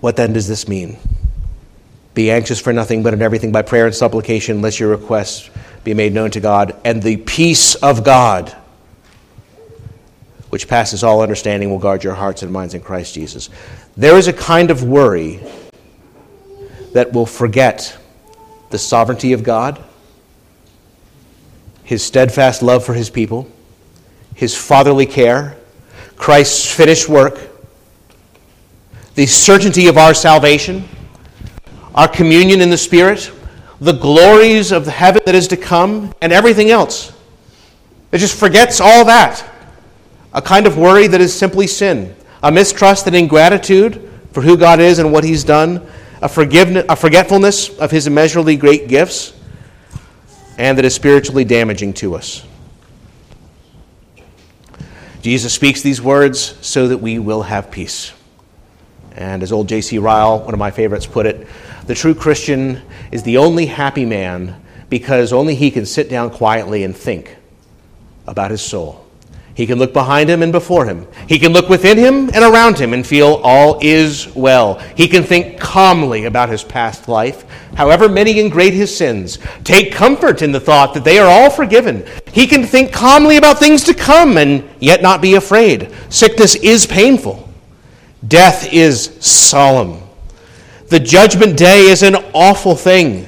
What 0.00 0.16
then 0.16 0.32
does 0.32 0.48
this 0.48 0.66
mean? 0.66 0.96
Be 2.14 2.30
anxious 2.30 2.60
for 2.60 2.72
nothing, 2.72 3.02
but 3.02 3.12
in 3.12 3.22
everything 3.22 3.52
by 3.52 3.62
prayer 3.62 3.86
and 3.86 3.94
supplication, 3.94 4.62
let 4.62 4.78
your 4.78 4.90
requests 4.90 5.50
be 5.82 5.94
made 5.94 6.14
known 6.14 6.30
to 6.30 6.40
God. 6.40 6.76
And 6.84 7.02
the 7.02 7.16
peace 7.16 7.74
of 7.74 8.04
God, 8.04 8.56
which 10.50 10.68
passes 10.68 11.02
all 11.02 11.20
understanding, 11.20 11.70
will 11.70 11.80
guard 11.80 12.04
your 12.04 12.14
hearts 12.14 12.42
and 12.42 12.52
minds 12.52 12.74
in 12.74 12.80
Christ 12.80 13.14
Jesus. 13.14 13.50
There 13.96 14.16
is 14.16 14.28
a 14.28 14.32
kind 14.32 14.70
of 14.70 14.84
worry 14.84 15.40
that 16.92 17.12
will 17.12 17.26
forget 17.26 17.98
the 18.70 18.78
sovereignty 18.78 19.32
of 19.32 19.42
God, 19.42 19.82
his 21.82 22.02
steadfast 22.02 22.62
love 22.62 22.84
for 22.84 22.94
his 22.94 23.10
people, 23.10 23.48
his 24.34 24.56
fatherly 24.56 25.06
care, 25.06 25.56
Christ's 26.16 26.72
finished 26.72 27.08
work, 27.08 27.38
the 29.16 29.26
certainty 29.26 29.88
of 29.88 29.98
our 29.98 30.14
salvation, 30.14 30.88
our 31.94 32.08
communion 32.08 32.60
in 32.60 32.70
the 32.70 32.78
Spirit, 32.78 33.30
the 33.80 33.92
glories 33.92 34.72
of 34.72 34.84
the 34.84 34.90
heaven 34.90 35.22
that 35.26 35.34
is 35.34 35.48
to 35.48 35.56
come, 35.56 36.12
and 36.20 36.32
everything 36.32 36.70
else. 36.70 37.12
It 38.12 38.18
just 38.18 38.38
forgets 38.38 38.80
all 38.80 39.04
that. 39.04 39.44
A 40.32 40.42
kind 40.42 40.66
of 40.66 40.76
worry 40.76 41.06
that 41.06 41.20
is 41.20 41.32
simply 41.32 41.66
sin, 41.66 42.14
a 42.42 42.50
mistrust 42.50 43.06
and 43.06 43.14
ingratitude 43.14 44.10
for 44.32 44.42
who 44.42 44.56
God 44.56 44.80
is 44.80 44.98
and 44.98 45.12
what 45.12 45.22
He's 45.22 45.44
done, 45.44 45.86
a, 46.20 46.28
forgiveness, 46.28 46.84
a 46.88 46.96
forgetfulness 46.96 47.78
of 47.78 47.90
His 47.90 48.06
immeasurably 48.06 48.56
great 48.56 48.88
gifts, 48.88 49.32
and 50.58 50.76
that 50.78 50.84
is 50.84 50.94
spiritually 50.94 51.44
damaging 51.44 51.92
to 51.94 52.14
us. 52.16 52.44
Jesus 55.22 55.54
speaks 55.54 55.80
these 55.80 56.02
words 56.02 56.54
so 56.60 56.88
that 56.88 56.98
we 56.98 57.18
will 57.18 57.42
have 57.42 57.70
peace. 57.70 58.12
And 59.12 59.42
as 59.42 59.52
old 59.52 59.68
J.C. 59.68 59.98
Ryle, 59.98 60.40
one 60.40 60.52
of 60.52 60.58
my 60.58 60.70
favorites, 60.70 61.06
put 61.06 61.24
it, 61.26 61.46
the 61.86 61.94
true 61.94 62.14
Christian 62.14 62.82
is 63.12 63.22
the 63.22 63.38
only 63.38 63.66
happy 63.66 64.04
man 64.04 64.60
because 64.88 65.32
only 65.32 65.54
he 65.54 65.70
can 65.70 65.86
sit 65.86 66.08
down 66.08 66.30
quietly 66.30 66.84
and 66.84 66.96
think 66.96 67.36
about 68.26 68.50
his 68.50 68.62
soul. 68.62 69.04
He 69.54 69.66
can 69.66 69.78
look 69.78 69.92
behind 69.92 70.28
him 70.28 70.42
and 70.42 70.50
before 70.50 70.84
him. 70.84 71.06
He 71.28 71.38
can 71.38 71.52
look 71.52 71.68
within 71.68 71.96
him 71.96 72.28
and 72.34 72.42
around 72.42 72.76
him 72.76 72.92
and 72.92 73.06
feel 73.06 73.40
all 73.44 73.78
is 73.80 74.34
well. 74.34 74.80
He 74.96 75.06
can 75.06 75.22
think 75.22 75.60
calmly 75.60 76.24
about 76.24 76.48
his 76.48 76.64
past 76.64 77.06
life, 77.06 77.44
however 77.76 78.08
many 78.08 78.40
and 78.40 78.50
great 78.50 78.74
his 78.74 78.94
sins. 78.94 79.38
Take 79.62 79.92
comfort 79.92 80.42
in 80.42 80.50
the 80.50 80.58
thought 80.58 80.92
that 80.94 81.04
they 81.04 81.18
are 81.18 81.28
all 81.28 81.50
forgiven. 81.50 82.04
He 82.32 82.48
can 82.48 82.64
think 82.64 82.92
calmly 82.92 83.36
about 83.36 83.60
things 83.60 83.84
to 83.84 83.94
come 83.94 84.38
and 84.38 84.68
yet 84.80 85.02
not 85.02 85.22
be 85.22 85.34
afraid. 85.34 85.94
Sickness 86.08 86.56
is 86.56 86.84
painful, 86.84 87.48
death 88.26 88.72
is 88.72 89.16
solemn. 89.20 90.03
The 90.94 91.00
judgment 91.00 91.56
day 91.56 91.88
is 91.88 92.04
an 92.04 92.14
awful 92.34 92.76
thing. 92.76 93.26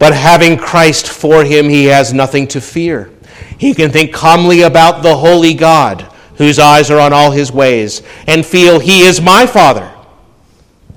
But 0.00 0.12
having 0.12 0.58
Christ 0.58 1.06
for 1.06 1.44
him, 1.44 1.68
he 1.68 1.84
has 1.84 2.12
nothing 2.12 2.48
to 2.48 2.60
fear. 2.60 3.08
He 3.56 3.72
can 3.72 3.92
think 3.92 4.12
calmly 4.12 4.62
about 4.62 5.04
the 5.04 5.14
holy 5.14 5.54
God, 5.54 6.02
whose 6.38 6.58
eyes 6.58 6.90
are 6.90 6.98
on 6.98 7.12
all 7.12 7.30
his 7.30 7.52
ways, 7.52 8.02
and 8.26 8.44
feel, 8.44 8.80
He 8.80 9.02
is 9.02 9.20
my 9.20 9.46
Father. 9.46 9.94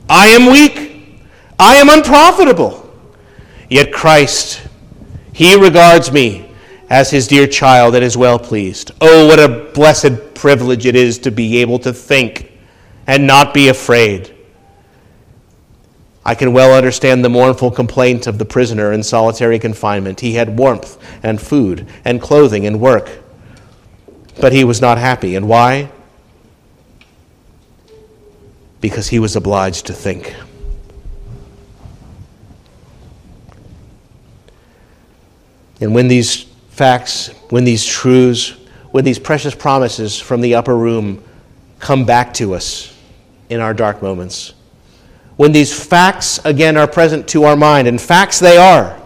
I 0.10 0.30
am 0.30 0.52
weak. 0.52 1.22
I 1.60 1.76
am 1.76 1.88
unprofitable. 1.88 2.92
Yet 3.70 3.94
Christ, 3.94 4.60
He 5.34 5.56
regards 5.56 6.12
me 6.12 6.52
as 6.90 7.12
His 7.12 7.28
dear 7.28 7.46
child 7.46 7.94
and 7.94 8.04
is 8.04 8.18
well 8.18 8.40
pleased. 8.40 8.90
Oh, 9.00 9.28
what 9.28 9.40
a 9.40 9.70
blessed 9.72 10.34
privilege 10.34 10.88
it 10.88 10.96
is 10.96 11.20
to 11.20 11.30
be 11.30 11.58
able 11.58 11.78
to 11.78 11.94
think 11.94 12.54
and 13.06 13.28
not 13.28 13.54
be 13.54 13.68
afraid. 13.68 14.34
I 16.26 16.36
can 16.36 16.54
well 16.54 16.74
understand 16.74 17.24
the 17.24 17.30
mournful 17.30 17.72
complaint 17.72 18.28
of 18.28 18.38
the 18.38 18.46
prisoner 18.46 18.94
in 18.94 19.04
solitary 19.04 19.60
confinement. 19.60 20.22
He 20.22 20.34
had 20.34 20.58
warmth 20.58 20.98
and 21.22 21.42
food 21.42 21.86
and 22.06 22.22
clothing 22.22 22.66
and 22.66 22.80
work, 22.80 23.20
but 24.40 24.54
he 24.54 24.64
was 24.64 24.80
not 24.80 24.98
happy. 24.98 25.36
And 25.36 25.50
why? 25.50 25.92
Because 28.80 29.10
he 29.10 29.20
was 29.20 29.36
obliged 29.36 29.86
to 29.88 29.94
think. 29.94 30.34
And 35.82 35.94
when 35.94 36.08
these 36.08 36.44
facts, 36.70 37.28
when 37.50 37.66
these 37.66 37.86
truths, 37.86 38.52
when 38.92 39.04
these 39.04 39.20
precious 39.20 39.54
promises 39.54 40.18
from 40.18 40.40
the 40.40 40.56
upper 40.56 40.78
room 40.78 41.22
come 41.80 42.06
back 42.06 42.34
to 42.36 42.54
us 42.54 42.98
in 43.50 43.60
our 43.60 43.74
dark 43.74 44.02
moments, 44.02 44.54
when 45.36 45.52
these 45.52 45.74
facts 45.74 46.40
again 46.46 46.78
are 46.78 46.88
present 46.88 47.28
to 47.30 47.44
our 47.44 47.56
mind, 47.56 47.88
and 47.88 48.00
facts 48.00 48.40
they 48.40 48.58
are. 48.58 49.00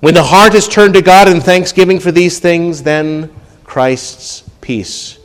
When 0.00 0.14
the 0.14 0.22
heart 0.22 0.54
is 0.54 0.68
turned 0.68 0.94
to 0.94 1.02
God 1.02 1.28
in 1.28 1.40
thanksgiving 1.40 1.98
for 1.98 2.12
these 2.12 2.38
things, 2.38 2.82
then 2.82 3.30
Christ's 3.64 4.48
peace 4.60 5.18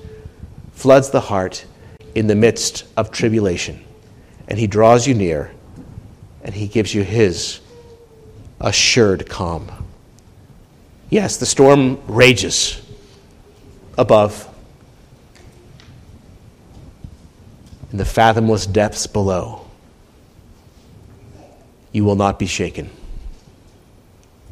floods 0.73 1.09
the 1.09 1.21
heart 1.21 1.65
in 2.13 2.27
the 2.27 2.35
midst 2.35 2.85
of 2.95 3.11
tribulation. 3.11 3.83
And 4.47 4.59
he 4.59 4.67
draws 4.67 5.07
you 5.07 5.13
near, 5.13 5.51
and 6.43 6.53
he 6.53 6.67
gives 6.67 6.93
you 6.93 7.03
his 7.03 7.59
assured 8.61 9.27
calm. 9.29 9.71
Yes, 11.09 11.37
the 11.37 11.45
storm 11.45 12.01
rages 12.07 12.81
above, 13.97 14.49
in 17.91 17.97
the 17.97 18.05
fathomless 18.05 18.65
depths 18.65 19.07
below 19.07 19.64
you 21.95 22.03
will 22.03 22.17
not 22.17 22.37
be 22.37 22.45
shaken. 22.45 22.89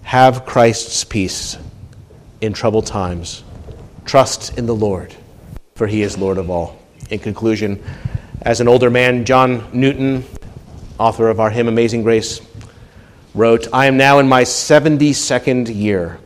Have 0.03 0.45
Christ's 0.45 1.03
peace 1.03 1.57
in 2.39 2.53
troubled 2.53 2.85
times. 2.85 3.43
Trust 4.05 4.57
in 4.57 4.65
the 4.65 4.73
Lord, 4.73 5.13
for 5.75 5.85
he 5.85 6.03
is 6.03 6.17
Lord 6.17 6.37
of 6.37 6.49
all. 6.49 6.79
In 7.09 7.19
conclusion, 7.19 7.83
as 8.43 8.61
an 8.61 8.69
older 8.69 8.89
man, 8.89 9.25
John 9.25 9.67
Newton, 9.73 10.23
author 10.97 11.27
of 11.27 11.41
our 11.41 11.49
hymn 11.49 11.67
Amazing 11.67 12.03
Grace, 12.03 12.39
wrote, 13.35 13.67
I 13.73 13.87
am 13.87 13.97
now 13.97 14.19
in 14.19 14.29
my 14.29 14.43
72nd 14.43 15.75
year. 15.75 16.19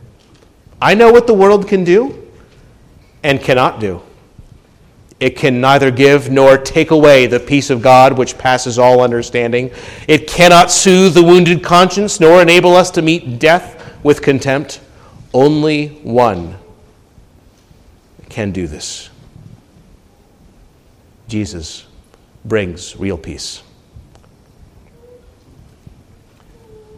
I 0.80 0.94
know 0.94 1.10
what 1.10 1.26
the 1.26 1.34
world 1.34 1.66
can 1.66 1.82
do 1.82 2.30
and 3.24 3.40
cannot 3.40 3.80
do. 3.80 4.02
It 5.20 5.36
can 5.36 5.60
neither 5.60 5.90
give 5.90 6.30
nor 6.30 6.56
take 6.56 6.92
away 6.92 7.26
the 7.26 7.40
peace 7.40 7.70
of 7.70 7.82
God 7.82 8.16
which 8.16 8.38
passes 8.38 8.78
all 8.78 9.00
understanding. 9.00 9.70
It 10.06 10.28
cannot 10.28 10.70
soothe 10.70 11.14
the 11.14 11.24
wounded 11.24 11.62
conscience 11.62 12.20
nor 12.20 12.40
enable 12.40 12.76
us 12.76 12.90
to 12.92 13.02
meet 13.02 13.38
death 13.40 13.96
with 14.04 14.22
contempt. 14.22 14.80
Only 15.34 15.88
one 15.88 16.56
can 18.28 18.52
do 18.52 18.68
this. 18.68 19.10
Jesus 21.26 21.84
brings 22.44 22.96
real 22.96 23.18
peace. 23.18 23.62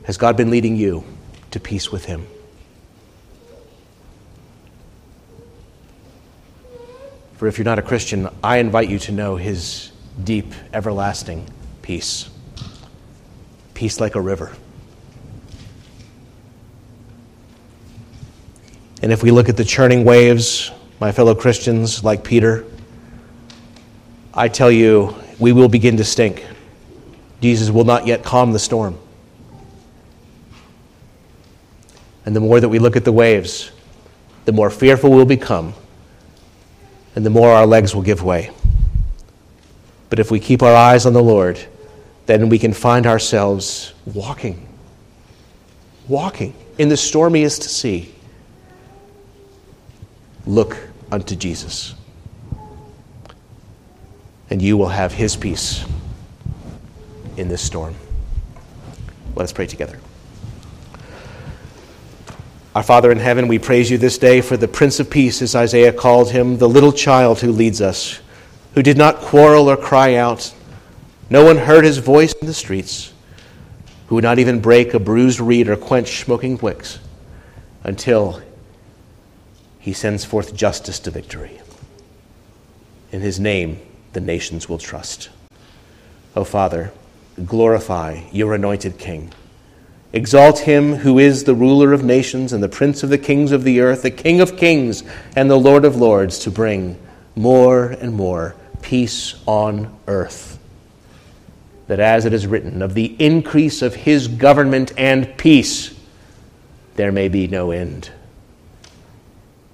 Has 0.04 0.16
God 0.16 0.36
been 0.36 0.50
leading 0.50 0.76
you 0.76 1.04
to 1.52 1.60
peace 1.60 1.90
with 1.90 2.04
Him? 2.04 2.26
For 7.40 7.46
if 7.46 7.56
you're 7.56 7.64
not 7.64 7.78
a 7.78 7.82
Christian, 7.82 8.28
I 8.44 8.58
invite 8.58 8.90
you 8.90 8.98
to 8.98 9.12
know 9.12 9.36
his 9.36 9.92
deep, 10.24 10.52
everlasting 10.74 11.48
peace. 11.80 12.28
Peace 13.72 13.98
like 13.98 14.14
a 14.14 14.20
river. 14.20 14.52
And 19.02 19.10
if 19.10 19.22
we 19.22 19.30
look 19.30 19.48
at 19.48 19.56
the 19.56 19.64
churning 19.64 20.04
waves, 20.04 20.70
my 21.00 21.12
fellow 21.12 21.34
Christians, 21.34 22.04
like 22.04 22.24
Peter, 22.24 22.66
I 24.34 24.48
tell 24.48 24.70
you, 24.70 25.14
we 25.38 25.52
will 25.52 25.70
begin 25.70 25.96
to 25.96 26.04
stink. 26.04 26.44
Jesus 27.40 27.70
will 27.70 27.84
not 27.84 28.06
yet 28.06 28.22
calm 28.22 28.52
the 28.52 28.58
storm. 28.58 28.98
And 32.26 32.36
the 32.36 32.40
more 32.40 32.60
that 32.60 32.68
we 32.68 32.78
look 32.78 32.96
at 32.96 33.06
the 33.06 33.12
waves, 33.12 33.70
the 34.44 34.52
more 34.52 34.68
fearful 34.68 35.10
we'll 35.10 35.24
become 35.24 35.72
and 37.14 37.26
the 37.26 37.30
more 37.30 37.50
our 37.50 37.66
legs 37.66 37.94
will 37.94 38.02
give 38.02 38.22
way. 38.22 38.50
But 40.08 40.18
if 40.18 40.30
we 40.30 40.40
keep 40.40 40.62
our 40.62 40.74
eyes 40.74 41.06
on 41.06 41.12
the 41.12 41.22
Lord, 41.22 41.60
then 42.26 42.48
we 42.48 42.58
can 42.58 42.72
find 42.72 43.06
ourselves 43.06 43.92
walking, 44.06 44.68
walking 46.08 46.54
in 46.78 46.88
the 46.88 46.96
stormiest 46.96 47.62
sea. 47.62 48.14
Look 50.46 50.76
unto 51.12 51.36
Jesus, 51.36 51.94
and 54.48 54.62
you 54.62 54.76
will 54.76 54.88
have 54.88 55.12
his 55.12 55.36
peace 55.36 55.84
in 57.36 57.48
this 57.48 57.62
storm. 57.62 57.94
Let 59.36 59.44
us 59.44 59.52
pray 59.52 59.66
together. 59.66 59.98
Our 62.72 62.84
Father 62.84 63.10
in 63.10 63.18
heaven, 63.18 63.48
we 63.48 63.58
praise 63.58 63.90
you 63.90 63.98
this 63.98 64.16
day 64.16 64.40
for 64.40 64.56
the 64.56 64.68
Prince 64.68 65.00
of 65.00 65.10
Peace, 65.10 65.42
as 65.42 65.56
Isaiah 65.56 65.92
called 65.92 66.30
him, 66.30 66.58
the 66.58 66.68
little 66.68 66.92
child 66.92 67.40
who 67.40 67.50
leads 67.50 67.80
us, 67.80 68.20
who 68.74 68.82
did 68.82 68.96
not 68.96 69.16
quarrel 69.16 69.68
or 69.68 69.76
cry 69.76 70.14
out. 70.14 70.54
No 71.30 71.44
one 71.44 71.56
heard 71.56 71.84
his 71.84 71.98
voice 71.98 72.32
in 72.34 72.46
the 72.46 72.54
streets, 72.54 73.12
who 74.06 74.14
would 74.14 74.22
not 74.22 74.38
even 74.38 74.60
break 74.60 74.94
a 74.94 75.00
bruised 75.00 75.40
reed 75.40 75.68
or 75.68 75.76
quench 75.76 76.20
smoking 76.20 76.58
wicks 76.58 77.00
until 77.82 78.40
he 79.80 79.92
sends 79.92 80.24
forth 80.24 80.54
justice 80.54 81.00
to 81.00 81.10
victory. 81.10 81.60
In 83.10 83.20
his 83.20 83.40
name, 83.40 83.80
the 84.12 84.20
nations 84.20 84.68
will 84.68 84.78
trust. 84.78 85.28
O 86.36 86.42
oh, 86.42 86.44
Father, 86.44 86.92
glorify 87.44 88.22
your 88.30 88.54
anointed 88.54 88.96
King 88.96 89.32
Exalt 90.12 90.60
him 90.60 90.96
who 90.96 91.18
is 91.18 91.44
the 91.44 91.54
ruler 91.54 91.92
of 91.92 92.02
nations 92.02 92.52
and 92.52 92.62
the 92.62 92.68
prince 92.68 93.02
of 93.02 93.10
the 93.10 93.18
kings 93.18 93.52
of 93.52 93.62
the 93.62 93.80
earth, 93.80 94.02
the 94.02 94.10
king 94.10 94.40
of 94.40 94.56
kings 94.56 95.04
and 95.36 95.48
the 95.48 95.58
lord 95.58 95.84
of 95.84 95.96
lords, 95.96 96.40
to 96.40 96.50
bring 96.50 96.98
more 97.36 97.86
and 97.90 98.12
more 98.14 98.56
peace 98.82 99.36
on 99.46 99.96
earth. 100.08 100.58
That 101.86 102.00
as 102.00 102.24
it 102.24 102.32
is 102.32 102.46
written, 102.46 102.82
of 102.82 102.94
the 102.94 103.14
increase 103.18 103.82
of 103.82 103.94
his 103.94 104.26
government 104.26 104.92
and 104.96 105.36
peace, 105.36 105.94
there 106.96 107.12
may 107.12 107.28
be 107.28 107.46
no 107.46 107.70
end. 107.70 108.10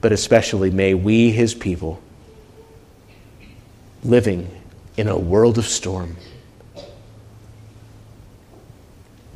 But 0.02 0.12
especially 0.12 0.70
may 0.70 0.92
we, 0.92 1.30
his 1.30 1.54
people, 1.54 2.00
living 4.04 4.50
in 4.96 5.08
a 5.08 5.18
world 5.18 5.56
of 5.56 5.66
storm, 5.66 6.16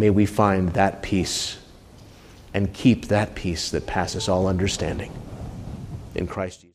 May 0.01 0.09
we 0.09 0.25
find 0.25 0.71
that 0.71 1.03
peace 1.03 1.59
and 2.55 2.73
keep 2.73 3.09
that 3.09 3.35
peace 3.35 3.71
that 3.73 3.87
passes 3.87 4.31
all 4.31 4.47
understanding 4.47 5.13
in 6.15 6.27
Christ 6.27 6.63
Jesus. 6.63 6.70